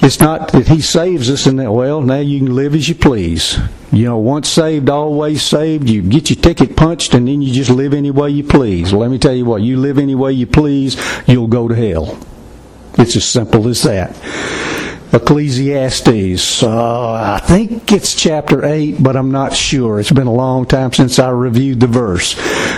[0.01, 2.95] It's not that He saves us and that, well, now you can live as you
[2.95, 3.58] please.
[3.91, 5.89] You know, once saved, always saved.
[5.89, 8.91] You get your ticket punched and then you just live any way you please.
[8.91, 12.17] Let me tell you what, you live any way you please, you'll go to hell.
[12.97, 14.15] It's as simple as that.
[15.13, 16.63] Ecclesiastes.
[16.63, 19.99] Uh, I think it's chapter 8, but I'm not sure.
[19.99, 22.34] It's been a long time since I reviewed the verse.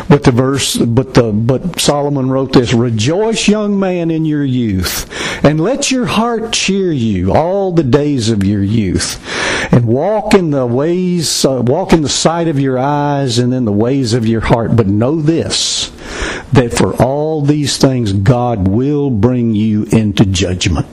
[0.09, 5.09] But the verse, but the, but Solomon wrote this, Rejoice, young man, in your youth,
[5.45, 9.21] and let your heart cheer you all the days of your youth.
[9.71, 13.63] And walk in the ways, uh, walk in the sight of your eyes and in
[13.63, 14.75] the ways of your heart.
[14.75, 15.89] But know this,
[16.51, 20.85] that for all these things God will bring you into judgment.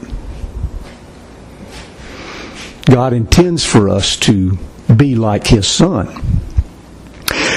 [2.85, 4.59] God intends for us to
[4.95, 6.42] be like His Son.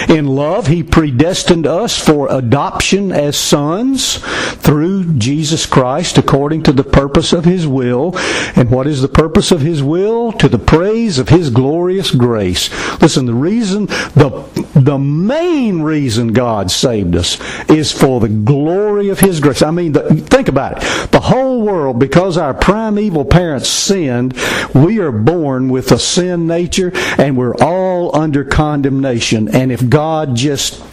[0.09, 4.17] In love, He predestined us for adoption as sons
[4.55, 8.13] through Jesus Christ according to the purpose of His will.
[8.55, 10.31] And what is the purpose of His will?
[10.33, 12.69] To the praise of His glorious grace.
[13.01, 17.39] Listen, the reason, the, the main reason God saved us
[17.69, 19.61] is for the glory of His grace.
[19.61, 21.11] I mean, the, think about it.
[21.11, 24.37] The whole world, because our primeval parents sinned,
[24.73, 29.47] we are born with a sin nature and we're all under condemnation.
[29.47, 29.94] And if God
[30.34, 30.84] just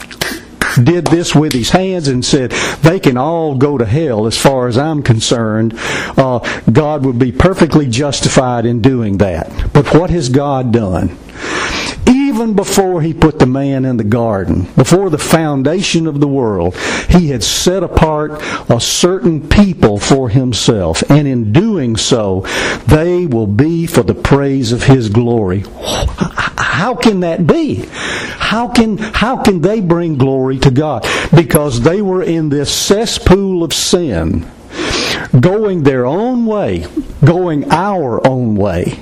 [0.82, 2.50] did this with his hands and said,
[2.82, 5.74] they can all go to hell as far as I'm concerned,
[6.16, 6.38] uh,
[6.70, 9.72] God would be perfectly justified in doing that.
[9.72, 11.18] But what has God done?
[12.32, 16.74] even before he put the man in the garden, before the foundation of the world,
[17.10, 18.32] he had set apart
[18.70, 21.02] a certain people for himself.
[21.10, 22.40] And in doing so,
[22.86, 25.64] they will be for the praise of his glory.
[26.72, 27.84] How can that be?
[27.92, 31.06] How can, how can they bring glory to God?
[31.34, 34.50] Because they were in this cesspool of sin,
[35.38, 36.86] going their own way,
[37.22, 38.98] going our own way.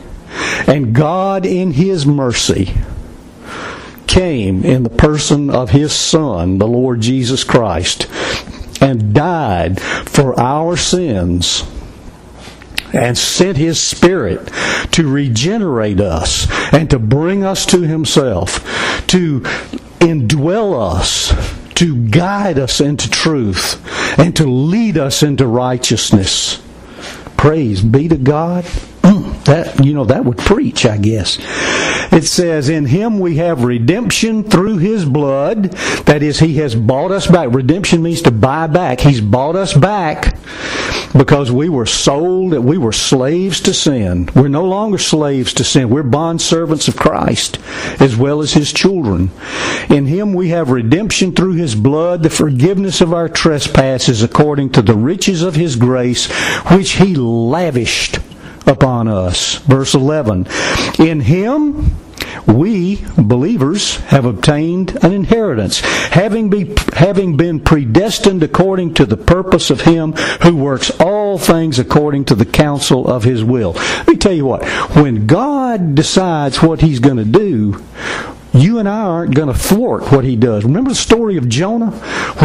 [0.66, 2.74] And God, in His mercy,
[4.08, 8.08] came in the person of his Son, the Lord Jesus Christ,
[8.82, 11.62] and died for our sins
[12.92, 14.46] and sent his spirit
[14.92, 19.40] to regenerate us and to bring us to himself, to
[20.00, 21.32] indwell us,
[21.74, 26.62] to guide us into truth, and to lead us into righteousness.
[27.36, 28.66] Praise be to God.
[29.02, 31.38] Mm, that you know that would preach, I guess.
[32.12, 35.72] It says, "In Him we have redemption through His blood."
[36.04, 37.48] That is, He has bought us back.
[37.52, 39.00] Redemption means to buy back.
[39.00, 40.36] He's bought us back
[41.16, 42.52] because we were sold.
[42.52, 44.28] that We were slaves to sin.
[44.34, 45.88] We're no longer slaves to sin.
[45.88, 47.58] We're bond servants of Christ
[48.00, 49.30] as well as His children.
[49.88, 54.82] In Him we have redemption through His blood, the forgiveness of our trespasses, according to
[54.82, 56.26] the riches of His grace,
[56.70, 58.18] which He lavished
[58.70, 59.56] upon us.
[59.56, 60.46] Verse 11.
[60.98, 61.96] In him
[62.46, 69.70] we believers have obtained an inheritance, having, be, having been predestined according to the purpose
[69.70, 73.72] of Him who works all things according to the counsel of His will.
[73.72, 74.64] Let me tell you what,
[74.96, 77.82] when God decides what He's going to do,
[78.52, 80.64] you and I aren't going to thwart what he does.
[80.64, 81.90] Remember the story of Jonah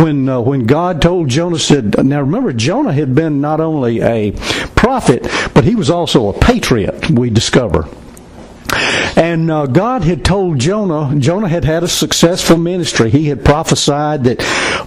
[0.01, 4.31] when uh, when God told Jonah said now remember Jonah had been not only a
[4.75, 7.87] prophet but he was also a patriot we discover.
[9.25, 13.09] And uh, God had told Jonah, Jonah had had a successful ministry.
[13.09, 14.37] He had prophesied that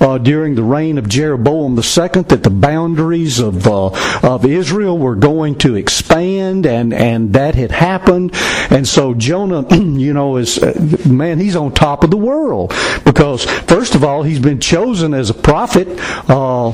[0.00, 3.86] uh, during the reign of Jeroboam II that the boundaries of uh,
[4.22, 8.30] of Israel were going to expand, and and that had happened.
[8.70, 10.72] And so Jonah, you know, is uh,
[11.04, 12.72] man, he's on top of the world
[13.04, 15.88] because first of all, he's been chosen as a prophet,
[16.30, 16.70] uh,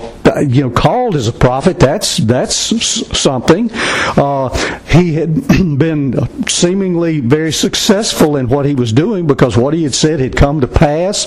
[0.46, 1.81] you know, called as a prophet.
[1.81, 2.55] That's that's
[3.18, 3.70] something.
[3.72, 4.50] Uh,
[4.87, 5.35] he had
[5.79, 10.36] been seemingly very successful in what he was doing because what he had said had
[10.36, 11.26] come to pass.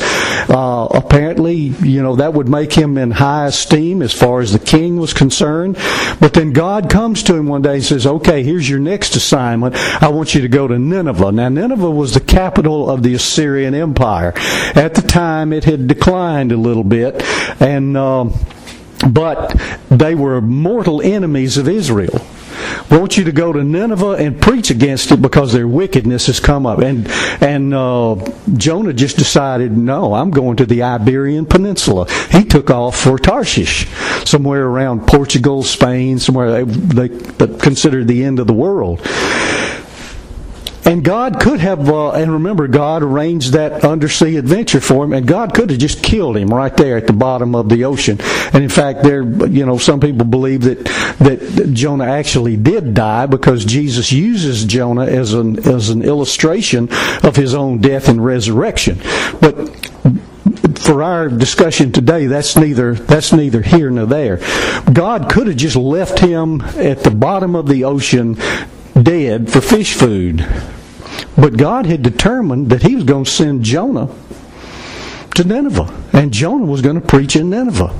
[0.49, 4.59] Uh, apparently, you know, that would make him in high esteem as far as the
[4.59, 5.75] king was concerned.
[6.19, 9.75] But then God comes to him one day and says, okay, here's your next assignment.
[9.75, 11.31] I want you to go to Nineveh.
[11.31, 14.33] Now, Nineveh was the capital of the Assyrian Empire.
[14.75, 17.23] At the time, it had declined a little bit,
[17.61, 18.29] and, uh,
[19.09, 19.55] but
[19.89, 22.25] they were mortal enemies of Israel
[22.89, 26.65] want you to go to Nineveh and preach against it because their wickedness has come
[26.65, 26.79] up.
[26.79, 27.07] And
[27.41, 28.15] and uh,
[28.53, 32.09] Jonah just decided, no, I'm going to the Iberian Peninsula.
[32.31, 33.87] He took off for Tarshish,
[34.25, 39.01] somewhere around Portugal, Spain, somewhere they, they considered the end of the world.
[40.87, 45.27] And God could have, uh, and remember, God arranged that undersea adventure for him, and
[45.27, 48.17] God could have just killed him right there at the bottom of the ocean.
[48.53, 50.85] And in fact, there, you know, some people believe that
[51.19, 56.87] that Jonah actually did die because Jesus uses Jonah as an as an illustration
[57.21, 59.01] of his own death and resurrection.
[59.41, 59.55] But
[60.79, 64.37] for our discussion today, that's neither that's neither here nor there.
[64.93, 68.37] God could have just left him at the bottom of the ocean
[68.95, 70.47] dead for fish food.
[71.35, 74.09] But God had determined that He was going to send Jonah
[75.35, 75.93] to Nineveh.
[76.13, 77.93] And Jonah was going to preach in Nineveh.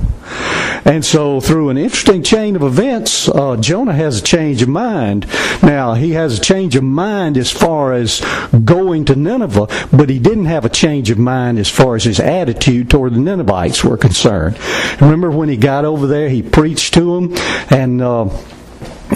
[0.84, 5.26] And so, through an interesting chain of events, uh, Jonah has a change of mind.
[5.62, 8.20] Now, he has a change of mind as far as
[8.64, 12.20] going to Nineveh, but he didn't have a change of mind as far as his
[12.20, 14.58] attitude toward the Ninevites were concerned.
[15.00, 17.34] Remember when he got over there, he preached to them,
[17.70, 18.28] and uh,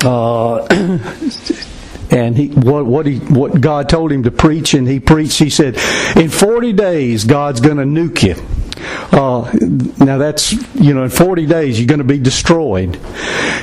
[0.04, 0.66] uh,
[2.12, 5.38] and he what what he what God told him to preach, and he preached.
[5.38, 5.78] He said,
[6.16, 8.36] "In forty days, God's going to nuke you."
[9.12, 9.50] Uh,
[9.98, 12.96] now that's you know in 40 days you're going to be destroyed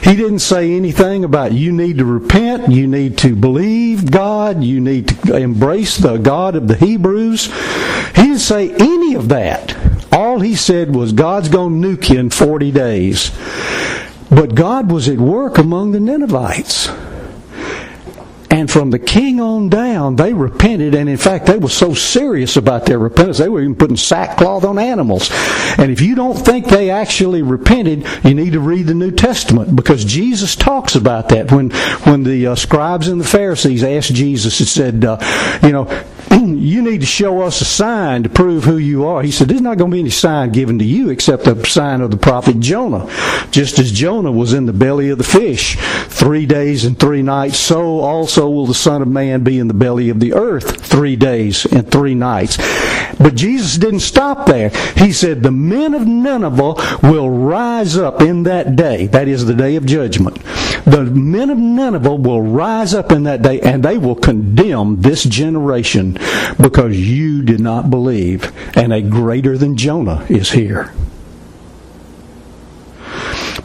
[0.01, 4.79] he didn't say anything about you need to repent you need to believe god you
[4.79, 7.47] need to embrace the god of the hebrews
[8.15, 9.75] he didn't say any of that
[10.13, 13.31] all he said was god's going to nuke you in 40 days
[14.29, 16.89] but god was at work among the ninevites
[18.51, 22.57] and from the king on down, they repented, and in fact, they were so serious
[22.57, 25.29] about their repentance, they were even putting sackcloth on animals.
[25.77, 29.75] And if you don't think they actually repented, you need to read the New Testament
[29.75, 31.51] because Jesus talks about that.
[31.51, 31.69] When
[32.03, 35.19] when the uh, scribes and the Pharisees asked Jesus, it said, uh,
[35.61, 35.85] you know,
[36.59, 39.21] you need to show us a sign to prove who you are.
[39.21, 42.01] He said, There's not going to be any sign given to you except the sign
[42.01, 43.07] of the prophet Jonah.
[43.51, 47.57] Just as Jonah was in the belly of the fish three days and three nights,
[47.57, 51.15] so also will the Son of Man be in the belly of the earth three
[51.15, 52.57] days and three nights.
[53.17, 54.69] But Jesus didn't stop there.
[54.95, 59.07] He said, The men of Nineveh will rise up in that day.
[59.07, 60.37] That is the day of judgment.
[60.89, 65.23] The men of Nineveh will rise up in that day and they will condemn this
[65.23, 66.17] generation
[66.59, 70.91] because you did not believe, and a greater than Jonah is here.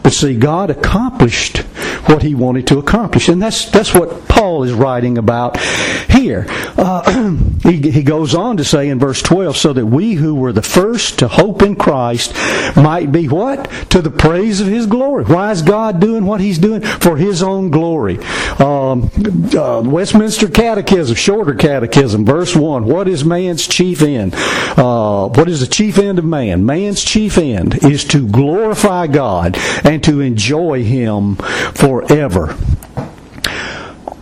[0.03, 1.65] But see, God accomplished
[2.07, 3.29] what he wanted to accomplish.
[3.29, 6.47] And that's, that's what Paul is writing about here.
[6.49, 10.53] Uh, he, he goes on to say in verse 12, so that we who were
[10.53, 12.35] the first to hope in Christ
[12.77, 13.71] might be what?
[13.91, 15.25] To the praise of his glory.
[15.25, 16.81] Why is God doing what he's doing?
[16.83, 18.19] For his own glory.
[18.59, 19.11] Um,
[19.57, 22.85] uh, Westminster Catechism, shorter catechism, verse 1.
[22.85, 24.35] What is man's chief end?
[24.77, 26.67] Uh, what is the chief end of man?
[26.67, 31.37] Man's chief end is to glorify God and to enjoy him
[31.75, 32.57] for forever.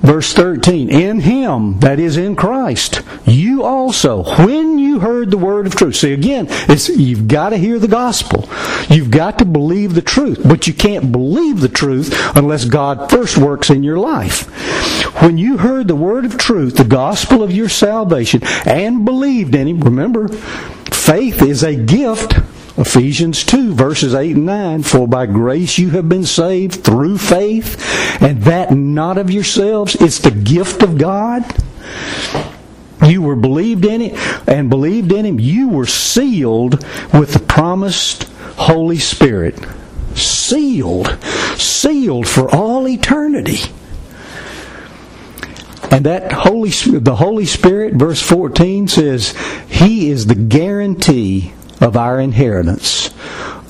[0.03, 5.67] Verse 13, in him, that is in Christ, you also, when you heard the word
[5.67, 5.95] of truth.
[5.95, 8.49] See, again, it's, you've got to hear the gospel.
[8.89, 10.41] You've got to believe the truth.
[10.45, 14.43] But you can't believe the truth unless God first works in your life.
[15.23, 19.69] When you heard the word of truth, the gospel of your salvation, and believed in
[19.69, 22.35] him, remember, faith is a gift
[22.77, 24.83] Ephesians 2, verses 8 and 9.
[24.83, 29.94] For by grace you have been saved through faith, and that not of yourselves.
[29.96, 31.44] It's the gift of God.
[33.04, 34.14] you were believed in it
[34.48, 38.25] and believed in him, you were sealed with the promised
[38.56, 39.58] Holy Spirit.
[40.14, 41.18] Sealed.
[41.56, 43.58] Sealed for all eternity.
[45.90, 49.35] And that Holy the Holy Spirit, verse 14 says,
[49.68, 51.52] He is the guarantee
[51.83, 53.11] of our inheritance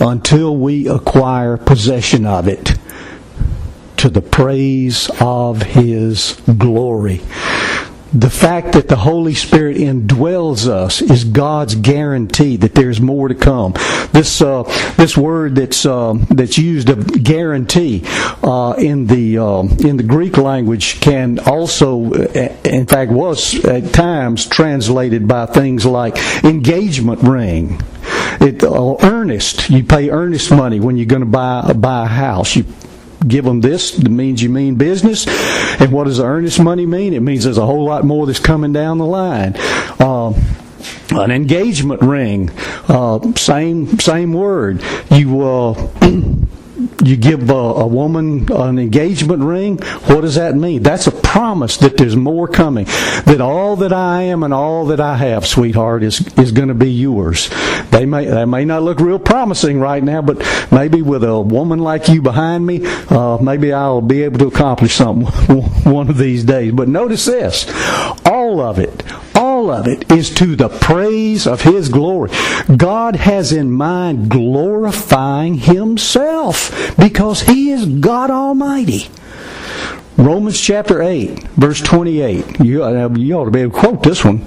[0.01, 2.75] until we acquire possession of it
[3.97, 7.21] to the praise of His glory
[8.13, 13.35] the fact that the Holy Spirit indwells us is God's guarantee that there's more to
[13.35, 13.73] come.
[14.13, 14.65] This uh,
[14.97, 18.03] this word that's uh, that's used of guarantee
[18.43, 23.93] uh, in the uh, in the Greek language can also, uh, in fact, was at
[23.95, 27.81] times translated by things like engagement ring.
[28.41, 29.71] It, uh, earnest.
[29.71, 32.57] You pay earnest money when you're going to buy buy a house.
[32.57, 32.65] You
[33.27, 35.27] give them this it means you mean business.
[35.81, 37.13] And what does earnest money mean?
[37.15, 39.55] It means there's a whole lot more that's coming down the line.
[39.99, 40.33] Uh,
[41.13, 42.51] an engagement ring,
[42.89, 44.83] uh, same same word.
[45.11, 45.89] You uh,
[47.05, 50.83] you give a, a, woman an engagement ring, what does that mean?
[50.83, 52.85] That's a promise that there's more coming.
[53.25, 56.75] That all that I am and all that I have, sweetheart, is is going to
[56.75, 57.51] be yours.
[57.91, 60.39] They may that may not look real promising right now, but
[60.71, 64.95] maybe with a woman like you behind me, uh, maybe I'll be able to accomplish
[64.95, 65.27] something
[65.93, 66.73] one of these days.
[66.73, 67.67] But notice this:
[68.25, 69.03] all of it,
[69.63, 72.31] all of it is to the praise of His glory.
[72.77, 79.09] God has in mind glorifying Himself because He is God Almighty.
[80.17, 82.61] Romans chapter 8, verse 28.
[82.61, 84.45] You, uh, you ought to be able to quote this one.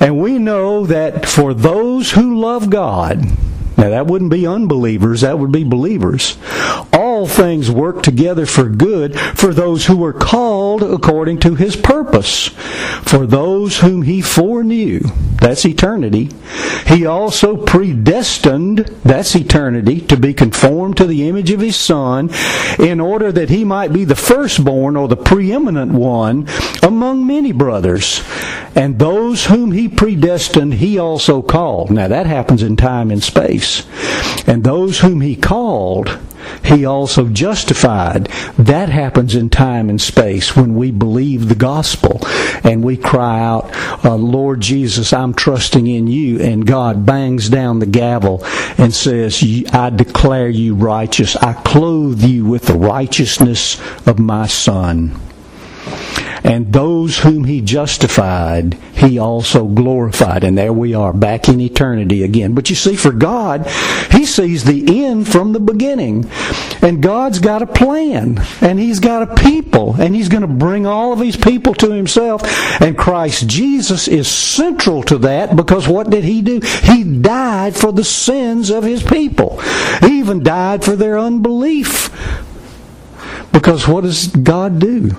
[0.00, 3.20] And we know that for those who love God,
[3.76, 6.38] now that wouldn't be unbelievers, that would be believers.
[7.18, 12.46] All things work together for good for those who are called according to his purpose.
[12.46, 15.00] For those whom he foreknew,
[15.40, 16.30] that's eternity,
[16.86, 22.30] he also predestined, that's eternity, to be conformed to the image of his son,
[22.78, 26.46] in order that he might be the firstborn or the preeminent one
[26.84, 28.22] among many brothers.
[28.76, 31.90] And those whom he predestined, he also called.
[31.90, 33.84] Now that happens in time and space.
[34.46, 36.16] And those whom he called,
[36.64, 38.26] he also justified.
[38.58, 42.20] That happens in time and space when we believe the gospel
[42.64, 43.70] and we cry out,
[44.04, 46.40] uh, Lord Jesus, I'm trusting in you.
[46.40, 48.44] And God bangs down the gavel
[48.76, 49.42] and says,
[49.72, 51.36] I declare you righteous.
[51.36, 55.18] I clothe you with the righteousness of my Son.
[56.44, 60.44] And those whom he justified, he also glorified.
[60.44, 62.54] And there we are, back in eternity again.
[62.54, 63.66] But you see, for God,
[64.10, 66.28] he sees the end from the beginning.
[66.82, 68.38] And God's got a plan.
[68.60, 69.94] And he's got a people.
[70.00, 72.42] And he's going to bring all of these people to himself.
[72.80, 76.60] And Christ Jesus is central to that because what did he do?
[76.82, 79.60] He died for the sins of his people.
[80.00, 82.10] He even died for their unbelief.
[83.52, 85.16] Because what does God do?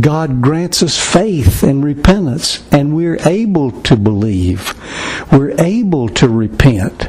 [0.00, 4.74] God grants us faith and repentance, and we're able to believe.
[5.30, 7.08] We're able to repent.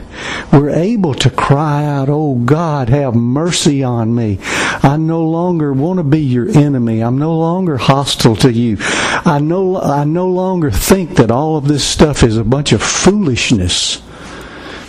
[0.54, 4.38] We're able to cry out, Oh God, have mercy on me.
[4.42, 7.02] I no longer want to be your enemy.
[7.02, 8.78] I'm no longer hostile to you.
[8.80, 12.84] I no, I no longer think that all of this stuff is a bunch of
[12.84, 14.02] foolishness.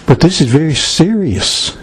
[0.07, 1.77] But this is very serious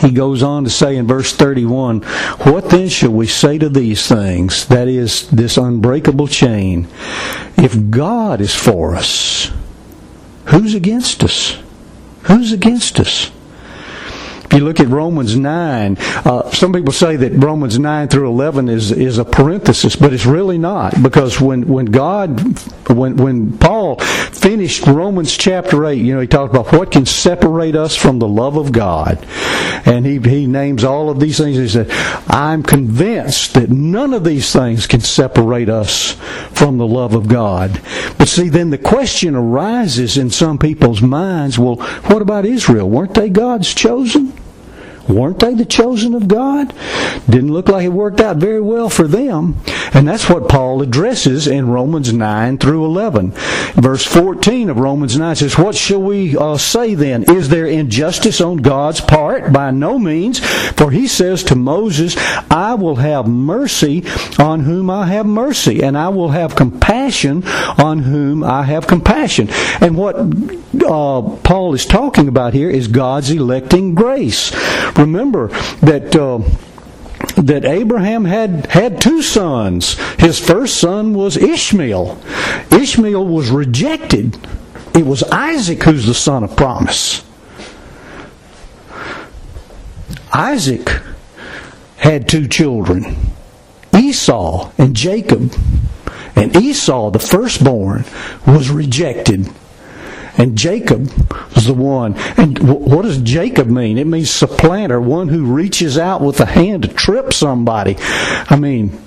[0.00, 2.00] he goes on to say in verse 31
[2.42, 4.66] What then shall we say to these things?
[4.66, 6.88] That is, this unbreakable chain.
[7.56, 9.52] If God is for us,
[10.46, 11.58] who's against us?
[12.22, 13.30] Who's against us?
[14.52, 18.90] You look at Romans 9, uh, some people say that Romans 9 through 11 is,
[18.90, 24.86] is a parenthesis, but it's really not because when, when God, when, when Paul finished
[24.86, 28.56] Romans chapter 8, you know, he talked about what can separate us from the love
[28.56, 29.24] of God.
[29.86, 31.56] And he, he names all of these things.
[31.56, 31.88] He said,
[32.28, 36.14] I'm convinced that none of these things can separate us
[36.50, 37.80] from the love of God.
[38.18, 42.90] But see, then the question arises in some people's minds, well, what about Israel?
[42.90, 44.39] Weren't they God's chosen?
[45.10, 46.72] Weren't they the chosen of God?
[47.28, 49.56] Didn't look like it worked out very well for them.
[49.92, 53.32] And that's what Paul addresses in Romans 9 through 11.
[53.74, 57.24] Verse 14 of Romans 9 says, What shall we uh, say then?
[57.24, 59.52] Is there injustice on God's part?
[59.52, 60.38] By no means.
[60.38, 62.16] For he says to Moses,
[62.50, 64.04] I will have mercy
[64.38, 69.48] on whom I have mercy, and I will have compassion on whom I have compassion.
[69.80, 74.52] And what uh, Paul is talking about here is God's electing grace.
[75.00, 75.48] Remember
[75.80, 76.14] that.
[76.14, 76.40] Uh,
[77.36, 79.94] that Abraham had had two sons.
[80.18, 82.18] His first son was Ishmael.
[82.70, 84.36] Ishmael was rejected.
[84.94, 87.24] It was Isaac who's the son of promise.
[90.32, 90.90] Isaac
[91.96, 93.16] had two children,
[93.94, 95.52] Esau and Jacob.
[96.36, 98.04] And Esau, the firstborn,
[98.46, 99.50] was rejected.
[100.40, 101.12] And Jacob
[101.54, 102.14] was the one.
[102.38, 103.98] And what does Jacob mean?
[103.98, 107.96] It means supplanter, one who reaches out with a hand to trip somebody.
[108.00, 108.98] I mean,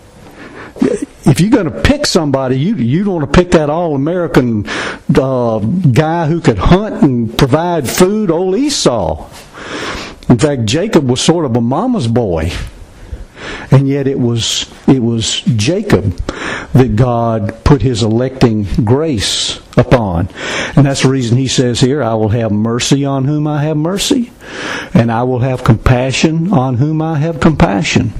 [0.79, 5.57] if you're going to pick somebody, you you want to pick that all American uh,
[5.57, 9.27] guy who could hunt and provide food, old Esau.
[10.29, 12.51] In fact, Jacob was sort of a mama's boy.
[13.71, 16.15] And yet it was it was Jacob
[16.73, 20.29] that God put his electing grace upon.
[20.75, 23.77] And that's the reason he says here, I will have mercy on whom I have
[23.77, 24.31] mercy,
[24.93, 28.13] and I will have compassion on whom I have compassion.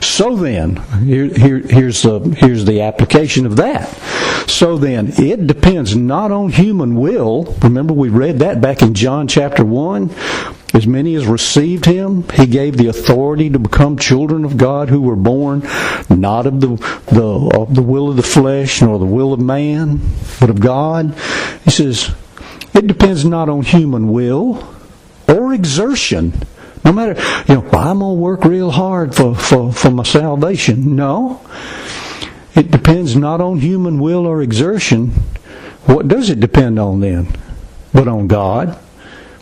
[0.00, 3.88] So then, here, here, here's the here's the application of that.
[4.48, 7.56] So then, it depends not on human will.
[7.62, 10.10] Remember, we read that back in John chapter one.
[10.74, 15.00] As many as received him, he gave the authority to become children of God who
[15.00, 15.60] were born
[16.10, 16.76] not of the,
[17.12, 20.00] the, of the will of the flesh nor the will of man,
[20.40, 21.14] but of God.
[21.62, 22.12] He says,
[22.74, 24.66] it depends not on human will
[25.28, 26.32] or exertion.
[26.84, 27.14] No matter,
[27.46, 30.96] you know, I'm going to work real hard for, for, for my salvation.
[30.96, 31.40] No.
[32.56, 35.10] It depends not on human will or exertion.
[35.86, 37.28] What does it depend on then?
[37.92, 38.76] But on God.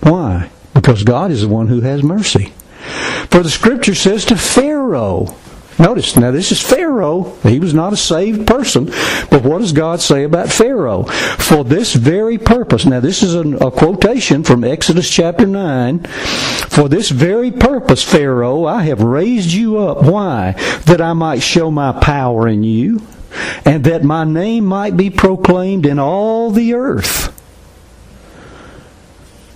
[0.00, 0.50] Why?
[0.82, 2.52] Because God is the one who has mercy.
[3.30, 5.28] For the scripture says to Pharaoh,
[5.78, 7.34] Notice, now this is Pharaoh.
[7.44, 8.86] He was not a saved person.
[9.30, 11.04] But what does God say about Pharaoh?
[11.04, 16.00] For this very purpose, now this is a, quotation from Exodus chapter 9.
[16.04, 20.02] For this very purpose, Pharaoh, I have raised you up.
[20.02, 20.52] Why?
[20.84, 23.00] That I might show my power in you,
[23.64, 27.31] and that my name might be proclaimed in all the earth.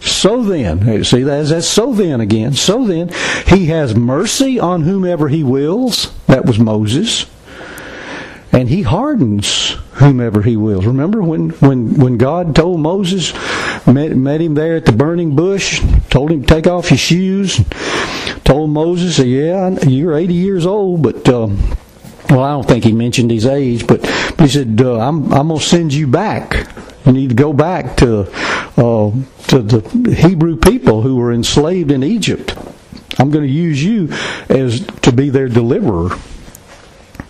[0.07, 2.54] So then, see that's, that's so then again.
[2.54, 3.11] So then,
[3.46, 6.12] he has mercy on whomever he wills.
[6.26, 7.26] That was Moses.
[8.52, 10.86] And he hardens whomever he wills.
[10.86, 13.34] Remember when, when, when God told Moses,
[13.86, 17.61] met, met him there at the burning bush, told him take off your shoes,
[18.44, 21.48] told Moses, yeah, you're 80 years old, but, uh,
[22.31, 24.05] well, I don't think he mentioned his age, but,
[24.41, 26.66] he said, uh, I'm, I'm going to send you back
[27.07, 28.22] you need to go back to
[28.77, 29.12] uh,
[29.49, 32.57] to the Hebrew people who were enslaved in Egypt.
[33.18, 34.09] I'm going to use you
[34.49, 36.11] as to be their deliverer.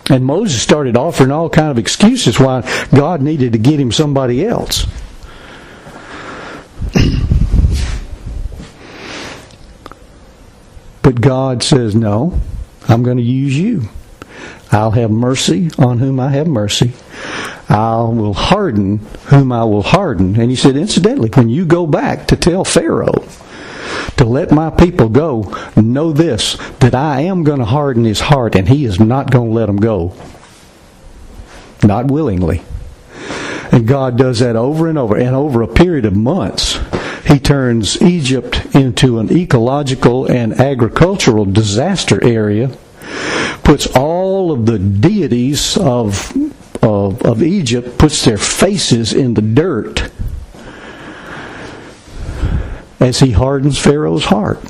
[0.09, 2.61] And Moses started offering all kind of excuses why
[2.93, 4.87] God needed to get him somebody else.
[11.03, 12.41] But God says, No,
[12.87, 13.89] I'm going to use you.
[14.71, 16.93] I'll have mercy on whom I have mercy.
[17.69, 20.39] I will harden whom I will harden.
[20.39, 23.25] And he said, incidentally, when you go back to tell Pharaoh
[24.17, 28.55] to let my people go, know this, that I am going to harden his heart
[28.55, 30.13] and he is not going to let them go.
[31.83, 32.63] Not willingly.
[33.71, 35.15] And God does that over and over.
[35.15, 36.79] And over a period of months,
[37.27, 42.71] he turns Egypt into an ecological and agricultural disaster area,
[43.63, 46.33] puts all of the deities of
[46.81, 50.11] of, of Egypt puts their faces in the dirt
[52.99, 54.63] as he hardens Pharaoh's heart.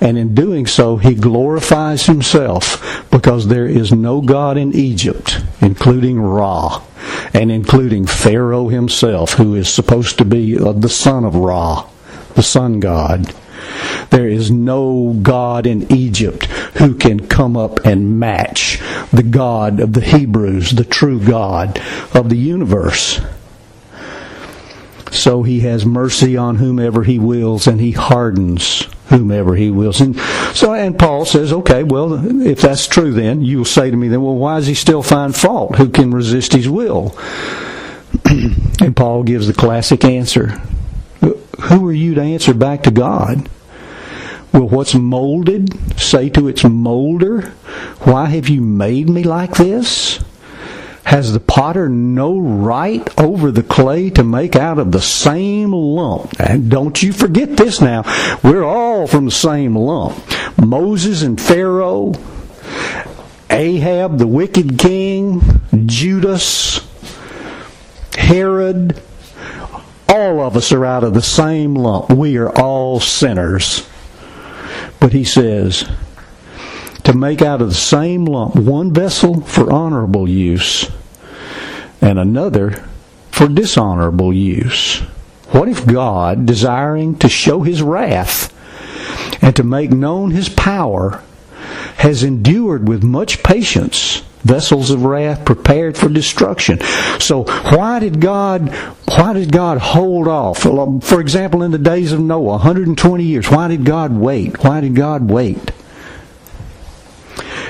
[0.00, 6.20] And in doing so, he glorifies himself because there is no God in Egypt, including
[6.20, 6.82] Ra,
[7.34, 11.88] and including Pharaoh himself, who is supposed to be uh, the son of Ra,
[12.34, 13.34] the sun god.
[14.10, 16.46] There is no God in Egypt
[16.76, 18.80] who can come up and match
[19.12, 21.80] the God of the Hebrews, the true God
[22.14, 23.20] of the universe.
[25.10, 30.00] So he has mercy on whomever he wills and he hardens whomever he wills.
[30.00, 30.18] And
[30.54, 32.14] so and Paul says, okay, well
[32.46, 35.02] if that's true then you will say to me then well why does he still
[35.02, 35.76] find fault?
[35.76, 37.18] Who can resist his will?
[38.24, 40.60] and Paul gives the classic answer.
[41.20, 43.48] Who are you to answer back to God?
[44.52, 47.42] Will what's molded say to its molder,
[48.00, 50.22] Why have you made me like this?
[51.04, 56.38] Has the potter no right over the clay to make out of the same lump?
[56.38, 58.02] And don't you forget this now.
[58.42, 60.22] We're all from the same lump.
[60.58, 62.12] Moses and Pharaoh,
[63.48, 66.86] Ahab the wicked king, Judas,
[68.14, 69.00] Herod,
[70.08, 72.10] all of us are out of the same lump.
[72.10, 73.88] We are all sinners.
[75.00, 75.88] But he says,
[77.04, 80.90] to make out of the same lump one vessel for honorable use
[82.00, 82.84] and another
[83.30, 84.98] for dishonorable use.
[85.50, 88.52] What if God, desiring to show his wrath
[89.42, 91.22] and to make known his power,
[91.96, 96.80] has endured with much patience vessels of wrath prepared for destruction.
[97.18, 98.68] So why did God
[99.08, 100.66] why did God hold off?
[100.66, 104.62] Um, for example, in the days of Noah, 120 years, why did God wait?
[104.62, 105.72] Why did God wait?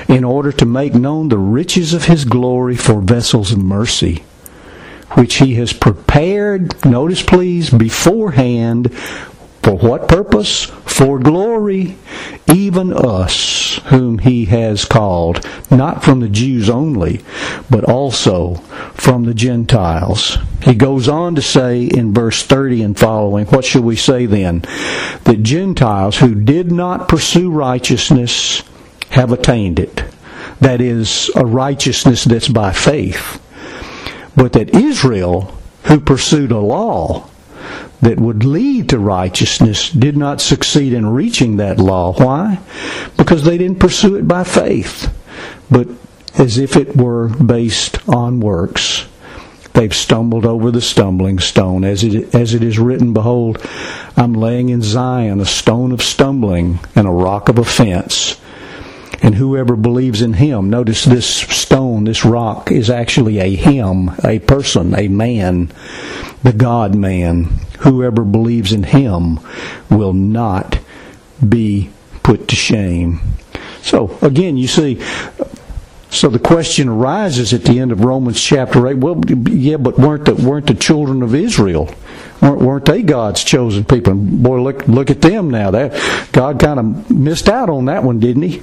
[0.07, 4.23] In order to make known the riches of his glory for vessels of mercy,
[5.11, 8.93] which he has prepared, notice please, beforehand
[9.69, 10.63] for what purpose?
[10.63, 11.95] For glory,
[12.51, 17.21] even us, whom he has called, not from the Jews only,
[17.69, 18.55] but also
[18.95, 20.39] from the Gentiles.
[20.63, 24.61] He goes on to say in verse 30 and following, what shall we say then?
[25.25, 28.63] That Gentiles who did not pursue righteousness
[29.11, 30.03] have attained it.
[30.61, 33.39] That is, a righteousness that's by faith.
[34.35, 35.53] But that Israel,
[35.83, 37.29] who pursued a law,
[38.01, 42.13] that would lead to righteousness did not succeed in reaching that law.
[42.13, 42.59] Why?
[43.17, 45.13] Because they didn't pursue it by faith,
[45.69, 45.87] but
[46.37, 49.05] as if it were based on works.
[49.73, 51.83] They've stumbled over the stumbling stone.
[51.83, 53.65] As it, as it is written, Behold,
[54.17, 58.39] I'm laying in Zion a stone of stumbling and a rock of offense
[59.21, 60.69] and whoever believes in him.
[60.69, 65.71] Notice this stone, this rock, is actually a him, a person, a man,
[66.43, 67.43] the God man.
[67.79, 69.39] Whoever believes in him
[69.89, 70.79] will not
[71.47, 71.89] be
[72.23, 73.21] put to shame.
[73.81, 75.01] So, again, you see,
[76.09, 80.25] so the question arises at the end of Romans chapter 8, well, yeah, but weren't
[80.25, 81.89] the, weren't the children of Israel
[82.41, 84.13] weren't, weren't they God's chosen people?
[84.13, 85.71] And boy, look look at them now.
[85.71, 88.61] That God kind of missed out on that one, didn't he?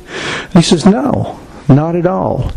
[0.52, 1.38] He says, no,
[1.68, 2.52] not at all,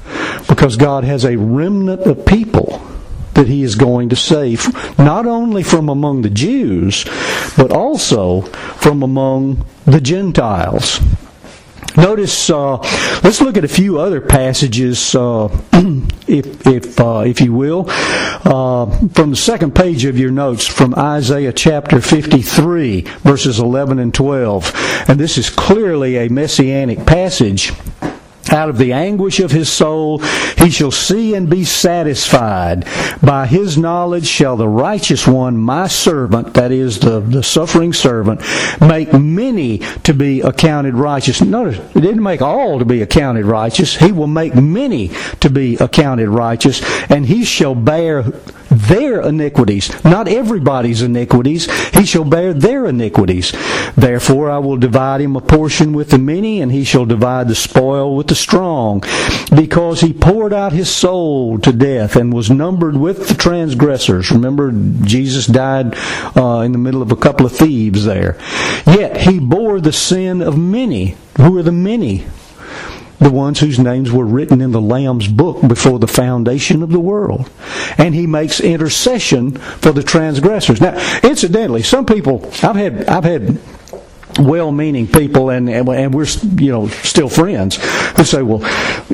[0.47, 2.82] because God has a remnant of people
[3.34, 4.68] that he is going to save,
[4.99, 7.05] not only from among the Jews,
[7.55, 10.99] but also from among the Gentiles.
[11.95, 12.78] Notice, uh,
[13.24, 15.47] let's look at a few other passages, uh,
[16.28, 20.93] if if uh, if you will, uh, from the second page of your notes, from
[20.95, 24.72] Isaiah chapter fifty-three, verses eleven and twelve,
[25.07, 27.74] and this is clearly a messianic passage.
[28.51, 30.19] Out of the anguish of his soul
[30.57, 32.85] he shall see and be satisfied.
[33.21, 38.41] By his knowledge shall the righteous one, my servant, that is the, the suffering servant,
[38.81, 41.41] make many to be accounted righteous.
[41.41, 43.95] Notice, he didn't make all to be accounted righteous.
[43.95, 48.23] He will make many to be accounted righteous, and he shall bear
[48.70, 51.70] their iniquities, not everybody's iniquities.
[51.89, 53.53] He shall bear their iniquities.
[53.95, 57.55] Therefore I will divide him a portion with the many, and he shall divide the
[57.55, 59.03] spoil with the strong,
[59.55, 64.32] because he poured out his soul to death and was numbered with the transgressors.
[64.32, 65.95] Remember, Jesus died
[66.38, 68.38] uh, in the middle of a couple of thieves there.
[68.86, 71.15] Yet he bore the sin of many.
[71.38, 72.26] Who are the many?
[73.20, 76.99] The ones whose names were written in the Lamb's book before the foundation of the
[76.99, 77.49] world.
[77.97, 80.82] And he makes intercession for the transgressors.
[80.82, 83.59] Now, incidentally, some people, I've had, I've had
[84.39, 86.25] well-meaning people, and, and we're
[86.57, 87.77] you know still friends,
[88.15, 88.59] who say, "Well,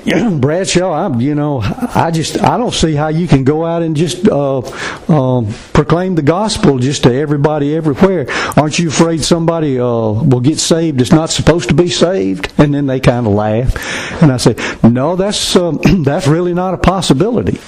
[0.40, 3.96] Bradshaw, I'm you know I just I don't see how you can go out and
[3.96, 8.28] just uh, uh, proclaim the gospel just to everybody everywhere.
[8.58, 12.74] Aren't you afraid somebody uh, will get saved that's not supposed to be saved?" And
[12.74, 16.78] then they kind of laugh, and I say, "No, that's um, that's really not a
[16.78, 17.60] possibility,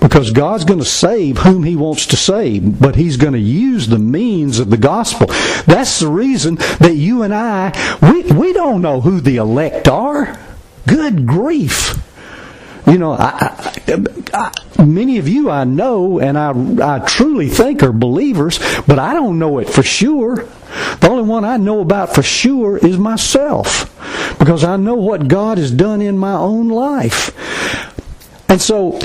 [0.00, 3.88] because God's going to save whom He wants to save, but He's going to use
[3.88, 5.26] the means of the gospel.
[5.66, 10.38] That's the reason." that you and I, we, we don't know who the elect are.
[10.86, 12.00] Good grief.
[12.86, 17.82] You know, I, I, I, many of you I know and I, I truly think
[17.82, 20.36] are believers, but I don't know it for sure.
[21.00, 23.90] The only one I know about for sure is myself
[24.38, 27.30] because I know what God has done in my own life.
[28.50, 28.98] And so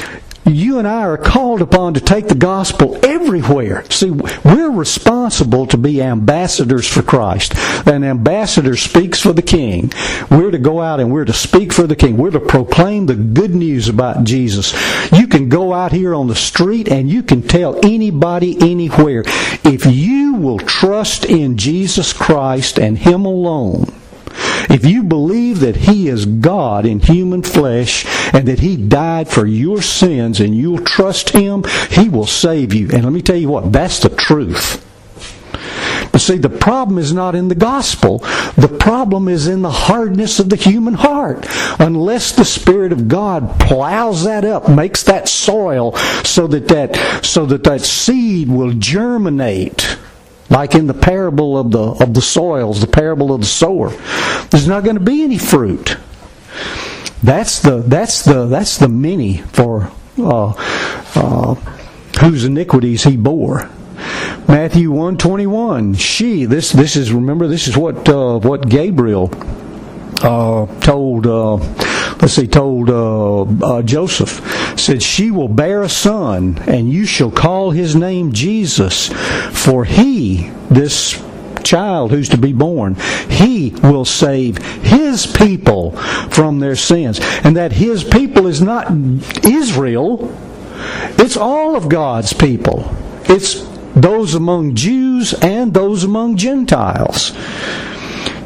[0.55, 3.83] you and I are called upon to take the gospel everywhere.
[3.89, 7.53] See, we're responsible to be ambassadors for Christ.
[7.87, 9.91] An ambassador speaks for the king.
[10.29, 12.17] We're to go out and we're to speak for the king.
[12.17, 14.73] We're to proclaim the good news about Jesus.
[15.11, 19.23] You can go out here on the street and you can tell anybody anywhere
[19.63, 23.98] if you will trust in Jesus Christ and Him alone
[24.69, 29.45] if you believe that He is God in human flesh and that He died for
[29.45, 32.89] your sins and you'll trust Him, He will save you.
[32.91, 34.85] And let me tell you what, that's the truth.
[36.11, 38.19] But see, the problem is not in the gospel.
[38.57, 41.45] The problem is in the hardness of the human heart.
[41.79, 47.45] Unless the Spirit of God plows that up, makes that soil so that that, so
[47.45, 49.98] that, that seed will germinate
[50.49, 53.89] like in the parable of the of the soils, the parable of the sower.
[54.49, 55.97] There's not going to be any fruit.
[57.21, 60.53] That's the that's the that's the many for uh,
[61.15, 61.53] uh,
[62.21, 63.69] whose iniquities he bore.
[64.47, 65.93] Matthew one twenty one.
[65.93, 69.27] She this this is remember this is what uh, what Gabriel
[70.19, 71.55] told uh,
[72.17, 77.31] let's see told uh, uh, Joseph said she will bear a son and you shall
[77.31, 79.07] call his name Jesus
[79.51, 81.21] for he this
[81.63, 82.95] child who's to be born
[83.29, 85.91] he will save his people
[86.29, 87.19] from their sins.
[87.43, 88.91] And that his people is not
[89.45, 90.35] Israel
[91.17, 92.89] it's all of God's people.
[93.25, 97.33] It's those among Jews and those among Gentiles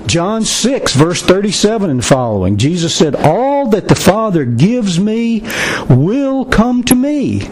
[0.08, 5.43] John 6, verse 37 and following, Jesus said, All that the Father gives me
[5.89, 7.49] will come to me.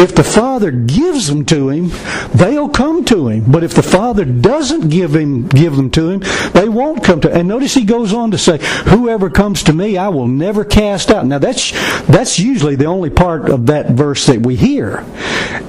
[0.00, 1.90] If the Father gives them to him,
[2.32, 3.44] they'll come to him.
[3.46, 6.22] But if the Father doesn't give him give them to him,
[6.54, 7.28] they won't come to.
[7.28, 7.36] Him.
[7.36, 11.10] And notice he goes on to say, "Whoever comes to me, I will never cast
[11.10, 11.72] out." Now that's
[12.06, 15.04] that's usually the only part of that verse that we hear.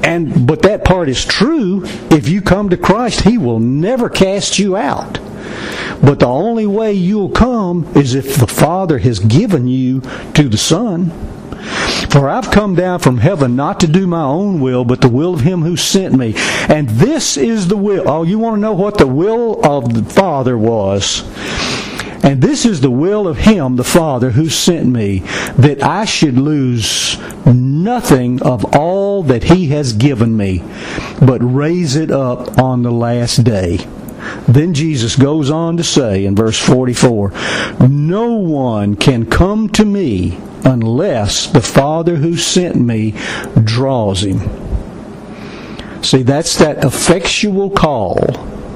[0.01, 1.84] And but that part is true.
[2.09, 5.19] If you come to Christ, he will never cast you out.
[6.01, 10.01] But the only way you'll come is if the Father has given you
[10.34, 11.11] to the Son.
[12.10, 15.34] For I've come down from heaven not to do my own will, but the will
[15.34, 16.34] of him who sent me.
[16.68, 18.10] And this is the will.
[18.10, 21.24] Oh, you want to know what the will of the Father was?
[22.24, 25.20] And this is the will of him, the Father, who sent me,
[25.58, 30.64] that I should lose nothing of all that he has given me,
[31.20, 33.80] but raise it up on the last day.
[34.47, 37.32] Then Jesus goes on to say in verse 44
[37.88, 43.15] No one can come to me unless the Father who sent me
[43.63, 44.39] draws him.
[46.03, 48.17] See, that's that effectual call.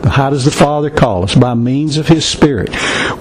[0.05, 1.33] How does the Father call us?
[1.33, 2.69] By means of His Spirit.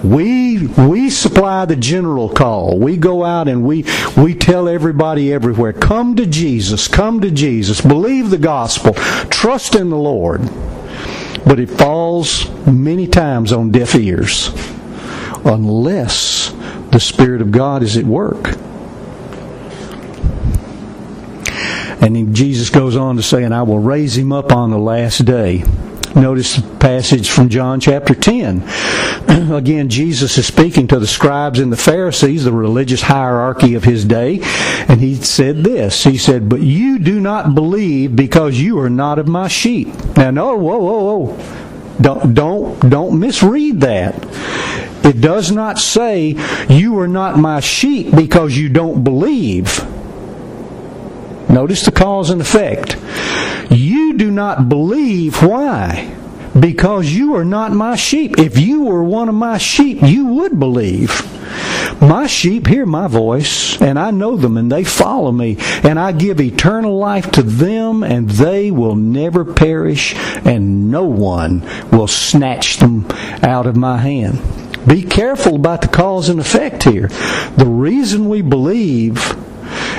[0.05, 2.79] We we supply the general call.
[2.79, 7.81] We go out and we we tell everybody everywhere, come to Jesus, come to Jesus,
[7.81, 8.93] believe the gospel,
[9.31, 10.43] trust in the Lord.
[11.47, 14.51] But it falls many times on deaf ears
[15.45, 16.51] unless
[16.91, 18.57] the Spirit of God is at work.
[22.01, 25.25] And Jesus goes on to say, And I will raise him up on the last
[25.25, 25.65] day.
[26.15, 28.63] Notice the passage from John chapter 10.
[29.53, 34.05] Again, Jesus is speaking to the scribes and the Pharisees, the religious hierarchy of his
[34.05, 34.39] day,
[34.89, 36.05] and he said this.
[36.05, 39.89] He said, But you do not believe because you are not of my sheep.
[40.17, 41.45] Now, no, whoa, whoa, whoa.
[42.01, 44.15] Don't, don't, don't misread that.
[45.05, 46.37] It does not say,
[46.69, 49.85] You are not my sheep because you don't believe.
[51.49, 52.97] Notice the cause and effect.
[53.71, 55.43] You do not believe.
[55.43, 56.15] Why?
[56.59, 58.39] Because you are not my sheep.
[58.39, 61.31] If you were one of my sheep, you would believe.
[62.01, 66.13] My sheep hear my voice, and I know them, and they follow me, and I
[66.13, 70.15] give eternal life to them, and they will never perish,
[70.45, 73.07] and no one will snatch them
[73.43, 74.41] out of my hand.
[74.87, 77.09] Be careful about the cause and effect here.
[77.57, 79.35] The reason we believe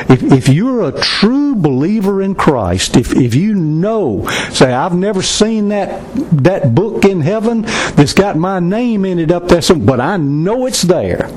[0.10, 5.22] if, if you're a true believer in Christ, if, if you know, say, I've never
[5.22, 6.04] seen that,
[6.44, 10.66] that book in heaven that's got my name in it up there, but I know
[10.66, 11.30] it's there.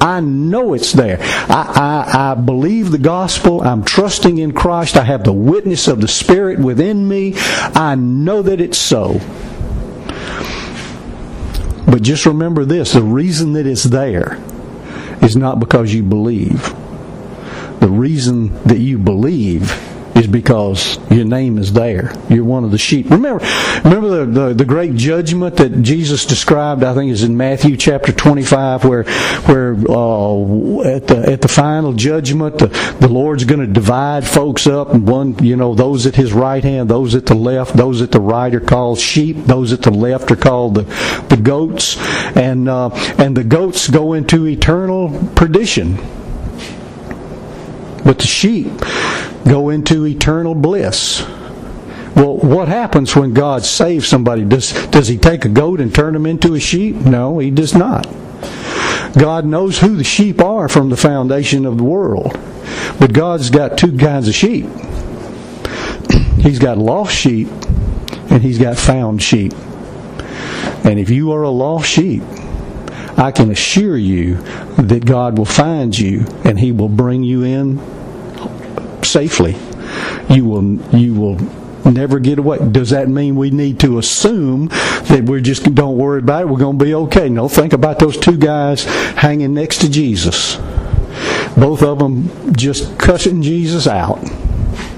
[0.00, 1.18] I know it's there.
[1.20, 3.60] I, I, I believe the gospel.
[3.62, 4.96] I'm trusting in Christ.
[4.96, 7.34] I have the witness of the Spirit within me.
[7.36, 9.20] I know that it's so.
[11.86, 14.38] But just remember this the reason that it's there
[15.22, 16.74] is not because you believe
[17.80, 19.72] the reason that you believe
[20.16, 22.14] is because your name is there.
[22.30, 23.10] You're one of the sheep.
[23.10, 23.44] Remember,
[23.84, 26.82] remember the, the, the, great judgment that Jesus described.
[26.82, 31.92] I think is in Matthew chapter 25, where where uh, at the at the final
[31.92, 32.68] judgment, the,
[33.00, 36.64] the Lord's going to divide folks up, and one, you know, those at His right
[36.64, 39.90] hand, those at the left, those at the right are called sheep, those at the
[39.90, 40.82] left are called the
[41.28, 41.96] the goats,
[42.36, 45.98] and uh, and the goats go into eternal perdition
[48.06, 48.68] but the sheep
[49.46, 51.22] go into eternal bliss.
[52.14, 54.44] Well, what happens when God saves somebody?
[54.44, 56.94] Does, does he take a goat and turn them into a sheep?
[56.94, 58.06] No, he does not.
[59.18, 62.38] God knows who the sheep are from the foundation of the world.
[63.00, 64.66] But God's got two kinds of sheep.
[66.38, 67.48] He's got lost sheep
[68.30, 69.52] and He's got found sheep.
[70.84, 72.22] And if you are a lost sheep,
[73.16, 74.36] I can assure you
[74.76, 77.78] that God will find you and He will bring you in
[79.02, 79.56] safely.
[80.28, 81.38] You will you will
[81.90, 82.58] never get away.
[82.58, 86.48] Does that mean we need to assume that we're just don't worry about it?
[86.48, 87.28] We're going to be okay.
[87.28, 90.56] No, think about those two guys hanging next to Jesus.
[91.56, 94.18] Both of them just cussing Jesus out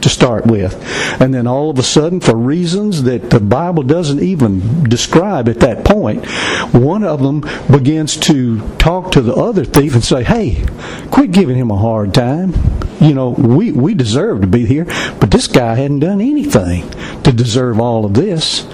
[0.02, 0.74] to start with.
[1.20, 5.60] And then all of a sudden, for reasons that the Bible doesn't even describe at
[5.60, 6.26] that point,
[6.72, 7.40] one of them
[7.70, 10.64] begins to talk to the other thief and say, Hey,
[11.10, 12.54] quit giving him a hard time.
[13.00, 14.84] You know, we, we deserve to be here,
[15.20, 16.90] but this guy hadn't done anything
[17.22, 18.64] to deserve all of this.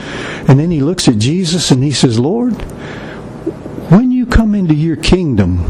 [0.48, 2.54] And then he looks at Jesus and he says, Lord,
[3.90, 5.62] when you come into your kingdom,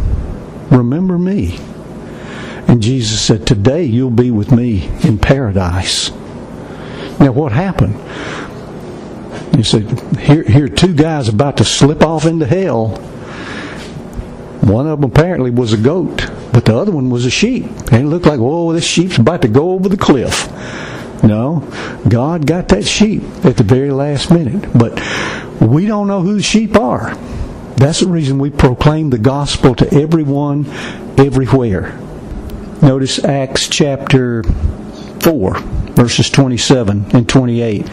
[0.70, 1.58] remember me.
[2.68, 6.10] And Jesus said, Today you'll be with me in paradise.
[7.20, 7.94] Now, what happened?
[9.54, 9.88] He said,
[10.18, 12.88] here, here are two guys about to slip off into hell.
[14.62, 17.64] One of them apparently was a goat, but the other one was a sheep.
[17.92, 20.50] And it looked like, oh, this sheep's about to go over the cliff.
[21.22, 21.60] No,
[22.08, 24.70] God got that sheep at the very last minute.
[24.76, 25.00] But
[25.60, 27.14] we don't know who the sheep are.
[27.76, 30.66] That's the reason we proclaim the gospel to everyone,
[31.16, 31.98] everywhere.
[32.84, 35.58] Notice Acts chapter 4,
[35.94, 37.88] verses 27 and 28,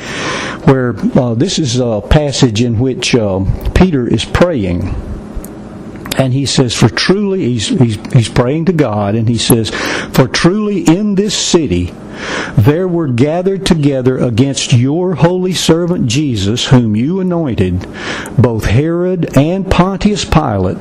[0.66, 3.40] where uh, this is a passage in which uh,
[3.74, 4.90] Peter is praying.
[6.18, 10.28] And he says, For truly, he's, he's, he's praying to God, and he says, For
[10.28, 11.94] truly in this city
[12.58, 17.88] there were gathered together against your holy servant Jesus, whom you anointed,
[18.38, 20.78] both Herod and Pontius Pilate,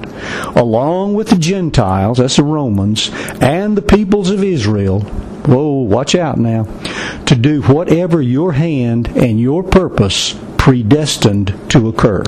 [0.56, 3.10] along with the Gentiles, that's the Romans,
[3.40, 5.00] and the peoples of Israel.
[5.00, 6.64] Whoa, watch out now.
[7.26, 12.22] To do whatever your hand and your purpose predestined to occur.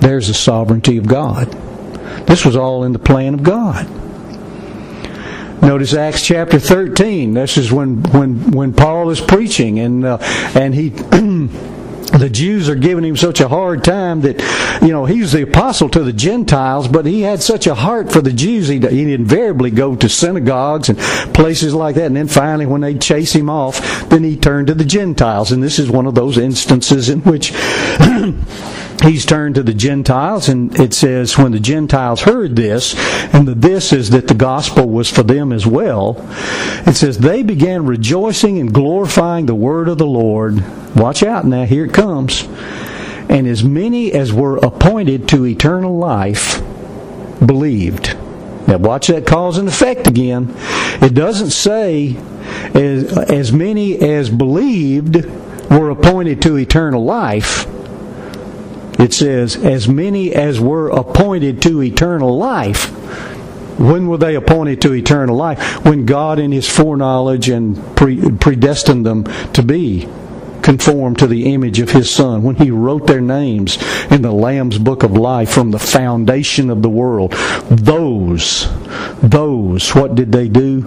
[0.00, 1.50] There's the sovereignty of God.
[2.26, 3.88] This was all in the plan of God.
[5.62, 7.34] Notice Acts chapter 13.
[7.34, 10.18] This is when when when Paul is preaching and uh,
[10.54, 10.90] and he
[12.18, 14.40] the Jews are giving him such a hard time that,
[14.82, 18.12] you know, he was the apostle to the Gentiles, but he had such a heart
[18.12, 20.98] for the Jews, he'd, he'd invariably go to synagogues and
[21.32, 22.06] places like that.
[22.06, 25.52] And then finally, when they chase him off, then he turned to the Gentiles.
[25.52, 27.52] And this is one of those instances in which
[29.02, 32.94] he's turned to the Gentiles, and it says, when the Gentiles heard this,
[33.34, 36.16] and the this is that the gospel was for them as well,
[36.86, 40.62] it says, they began rejoicing and glorifying the word of the Lord.
[40.96, 42.48] Watch out now, here it comes.
[43.28, 46.60] And as many as were appointed to eternal life
[47.44, 48.16] believed.
[48.66, 50.54] Now, watch that cause and effect again.
[51.00, 52.16] It doesn't say
[52.74, 55.24] as, as many as believed
[55.70, 57.66] were appointed to eternal life
[59.00, 62.86] it says, as many as were appointed to eternal life.
[63.78, 65.84] When were they appointed to eternal life?
[65.86, 69.24] When God, in His foreknowledge and pre- predestined them
[69.54, 70.06] to be
[70.62, 72.42] conformed to the image of His Son.
[72.42, 73.78] When He wrote their names
[74.10, 77.32] in the Lamb's Book of Life from the foundation of the world.
[77.70, 78.68] Those,
[79.22, 80.82] those, what did they do?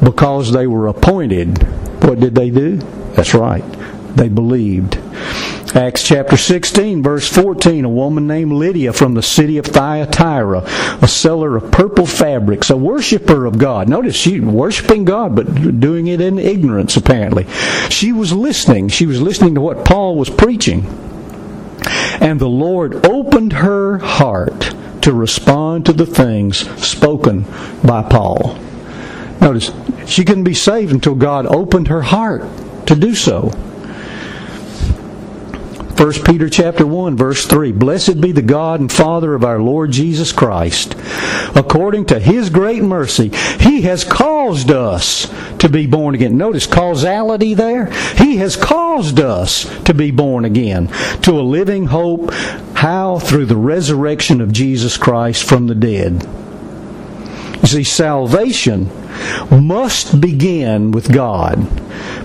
[0.00, 1.60] Because they were appointed,
[2.04, 2.76] what did they do?
[3.16, 3.64] That's right.
[4.14, 4.98] They believed.
[5.74, 10.62] Acts chapter 16, verse 14, a woman named Lydia from the city of Thyatira,
[11.02, 13.86] a seller of purple fabrics, a worshiper of God.
[13.86, 17.46] Notice she worshiping God, but doing it in ignorance, apparently.
[17.90, 18.88] She was listening.
[18.88, 20.86] She was listening to what Paul was preaching.
[22.20, 27.44] And the Lord opened her heart to respond to the things spoken
[27.84, 28.58] by Paul.
[29.40, 29.70] Notice,
[30.06, 32.42] she couldn't be saved until God opened her heart
[32.86, 33.52] to do so.
[35.98, 39.90] 1 Peter chapter 1 verse 3 Blessed be the God and Father of our Lord
[39.90, 40.94] Jesus Christ.
[41.56, 45.26] According to his great mercy he has caused us
[45.58, 46.38] to be born again.
[46.38, 47.86] Notice causality there.
[48.16, 50.86] He has caused us to be born again
[51.22, 52.30] to a living hope.
[52.74, 53.18] How?
[53.18, 56.24] Through the resurrection of Jesus Christ from the dead
[57.62, 58.88] you see salvation
[59.50, 61.58] must begin with God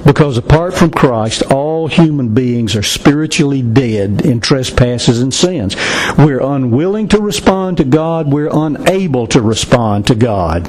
[0.05, 5.75] because apart from Christ, all human beings are spiritually dead in trespasses and sins.
[6.17, 10.67] We're unwilling to respond to God, we're unable to respond to God.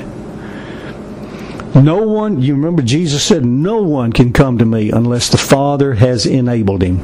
[1.75, 5.95] No one, you remember Jesus said, no one can come to me unless the Father
[5.95, 7.01] has enabled him.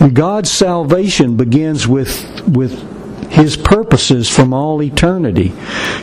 [0.00, 2.91] And God's salvation begins with, with
[3.32, 5.48] His purposes from all eternity.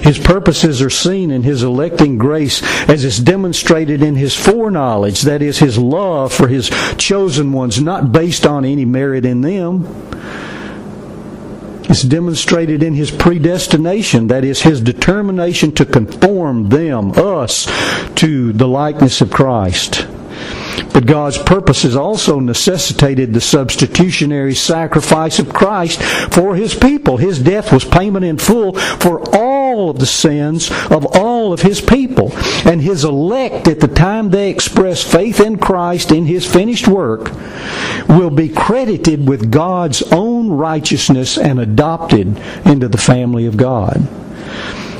[0.01, 5.43] His purposes are seen in His electing grace as is demonstrated in His foreknowledge, that
[5.43, 9.86] is, His love for His chosen ones, not based on any merit in them.
[11.84, 17.67] It's demonstrated in His predestination, that is, His determination to conform them, us,
[18.15, 20.07] to the likeness of Christ.
[20.93, 26.01] But God's purposes also necessitated the substitutionary sacrifice of Christ
[26.34, 27.17] for His people.
[27.17, 31.82] His death was payment in full for all of the sins of all of His
[31.82, 32.32] people.
[32.65, 37.32] And His elect, at the time they express faith in Christ in His finished work,
[38.07, 44.07] will be credited with God's own righteousness and adopted into the family of God.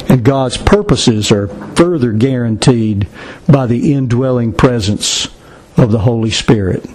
[0.10, 3.08] And God's purposes are further guaranteed
[3.48, 5.28] by the indwelling presence
[5.80, 6.86] of the Holy Spirit.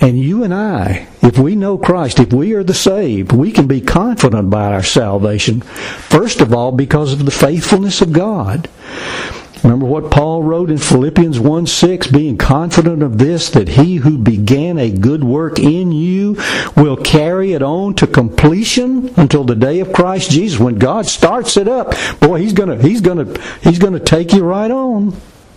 [0.00, 3.66] And you and I, if we know Christ, if we are the saved, we can
[3.66, 5.60] be confident about our salvation.
[5.60, 8.68] First of all, because of the faithfulness of God.
[9.62, 14.18] Remember what Paul wrote in Philippians 1 6, being confident of this, that he who
[14.18, 16.36] began a good work in you
[16.76, 20.60] will carry it on to completion until the day of Christ Jesus.
[20.60, 24.70] When God starts it up, boy, he's gonna he's gonna he's gonna take you right
[24.70, 25.16] on.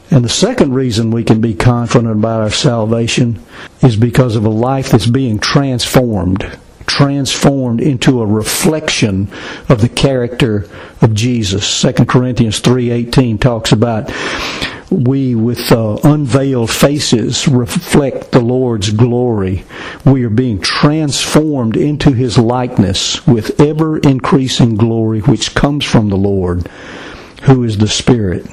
[0.10, 3.44] And the second reason we can be confident about our salvation
[3.82, 9.30] is because of a life that's being transformed, transformed into a reflection
[9.68, 10.68] of the character
[11.02, 11.68] of Jesus.
[11.68, 14.10] 2 Corinthians 3:18 talks about
[14.90, 19.66] we with uh, unveiled faces reflect the Lord's glory.
[20.06, 26.16] We are being transformed into his likeness with ever increasing glory which comes from the
[26.16, 26.70] Lord,
[27.44, 28.46] who is the Spirit.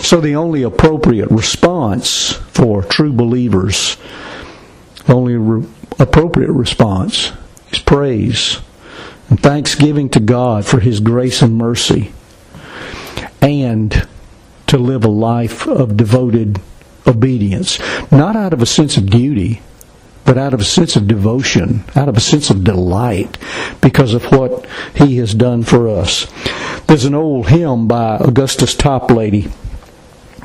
[0.00, 3.96] So the only appropriate response for true believers,
[5.06, 5.68] the only re-
[5.98, 7.32] appropriate response
[7.72, 8.60] is praise
[9.28, 12.12] and thanksgiving to God for His grace and mercy,
[13.42, 14.06] and
[14.68, 16.60] to live a life of devoted
[17.06, 17.78] obedience,
[18.10, 19.60] not out of a sense of duty,
[20.24, 23.36] but out of a sense of devotion, out of a sense of delight
[23.80, 26.26] because of what He has done for us.
[26.86, 29.50] There's an old hymn by Augustus Toplady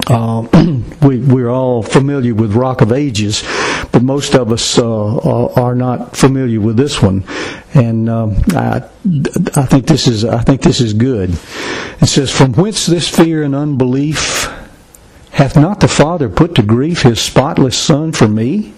[1.02, 3.44] we, we're all familiar with Rock of Ages,
[3.92, 7.24] but most of us uh, are not familiar with this one,
[7.74, 8.78] and um, I,
[9.56, 11.38] I think this is I think this is good.
[12.02, 14.52] It says, "From whence this fear and unbelief?
[15.32, 18.74] Hath not the Father put to grief His spotless Son for me?"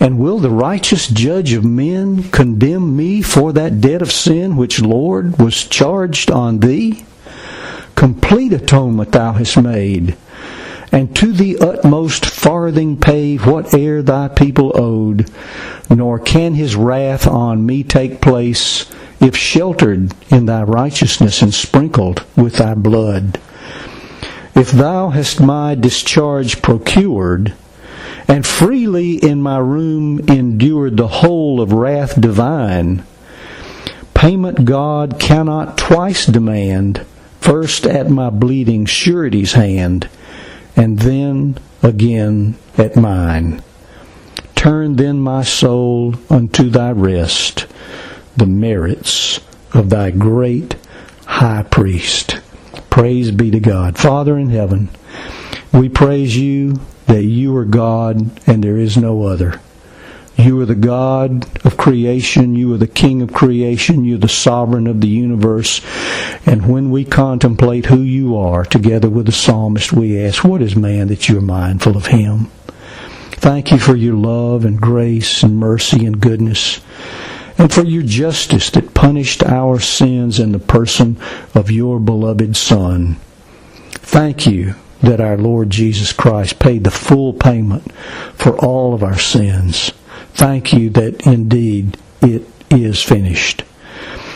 [0.00, 4.80] And will the righteous judge of men condemn me for that debt of sin which,
[4.80, 7.06] Lord, was charged on thee?
[7.96, 10.16] Complete atonement thou hast made,
[10.92, 15.28] and to the utmost farthing pay whate'er thy people owed,
[15.90, 18.88] nor can his wrath on me take place
[19.18, 23.40] if sheltered in thy righteousness and sprinkled with thy blood.
[24.54, 27.54] If thou hast my discharge procured,
[28.28, 33.04] and freely in my room endured the whole of wrath divine,
[34.14, 37.04] payment God cannot twice demand,
[37.46, 40.08] first at my bleeding surety's hand,
[40.74, 43.62] and then again at mine.
[44.56, 47.68] Turn then my soul unto thy rest,
[48.36, 49.38] the merits
[49.72, 50.74] of thy great
[51.24, 52.40] high priest.
[52.90, 53.96] Praise be to God.
[53.96, 54.88] Father in heaven,
[55.72, 59.60] we praise you that you are God and there is no other.
[60.38, 62.54] You are the God of creation.
[62.54, 64.04] You are the King of creation.
[64.04, 65.80] You're the sovereign of the universe.
[66.44, 70.76] And when we contemplate who you are, together with the psalmist, we ask, What is
[70.76, 72.48] man that you're mindful of him?
[73.32, 76.80] Thank you for your love and grace and mercy and goodness,
[77.56, 81.16] and for your justice that punished our sins in the person
[81.54, 83.16] of your beloved Son.
[83.90, 87.90] Thank you that our Lord Jesus Christ paid the full payment
[88.34, 89.92] for all of our sins
[90.36, 93.62] thank you that indeed it is finished.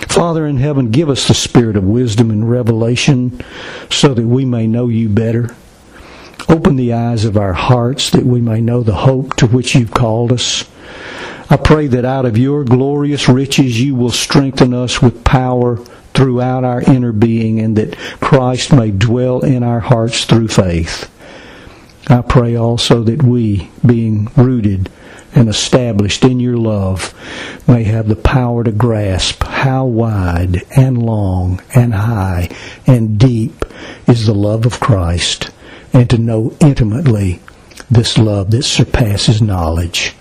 [0.09, 3.41] Father in heaven, give us the spirit of wisdom and revelation
[3.91, 5.55] so that we may know you better.
[6.49, 9.93] Open the eyes of our hearts that we may know the hope to which you've
[9.93, 10.69] called us.
[11.51, 15.77] I pray that out of your glorious riches you will strengthen us with power
[16.15, 21.11] throughout our inner being and that Christ may dwell in our hearts through faith.
[22.09, 24.91] I pray also that we, being rooted
[25.35, 27.15] and established in your love
[27.69, 32.49] may have the power to grasp how wide and long and high
[32.87, 33.65] and deep
[34.07, 35.51] is the love of Christ
[35.93, 37.41] and to know intimately
[37.91, 40.15] this love that surpasses knowledge.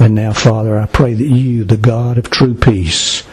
[0.00, 3.24] And now, Father, I pray that you, the God of true peace,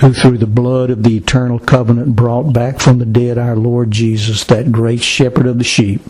[0.00, 3.90] who through the blood of the eternal covenant brought back from the dead our Lord
[3.90, 6.00] Jesus, that great shepherd of the sheep,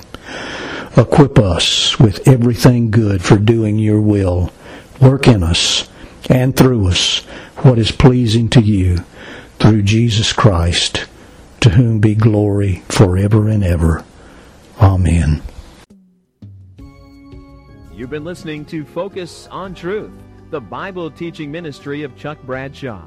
[0.97, 4.53] equip us with everything good for doing your will.
[5.01, 5.89] Work in us
[6.29, 7.21] and through us
[7.59, 8.99] what is pleasing to you
[9.59, 11.07] through Jesus Christ,
[11.61, 14.05] to whom be glory forever and ever.
[14.81, 15.43] Amen.
[17.93, 20.13] You've been listening to Focus on Truth,
[20.51, 23.07] the Bible teaching ministry of Chuck Bradshaw.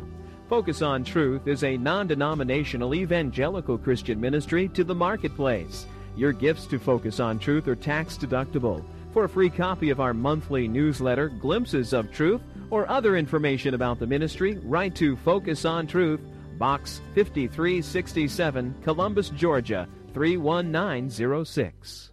[0.50, 5.88] Focus on Truth is a non denominational evangelical Christian ministry to the marketplace.
[6.16, 8.84] Your gifts to Focus on Truth are tax deductible.
[9.14, 14.00] For a free copy of our monthly newsletter, Glimpses of Truth, or other information about
[14.00, 16.22] the ministry, write to Focus on Truth,
[16.58, 22.12] Box 5367, Columbus, Georgia 31906.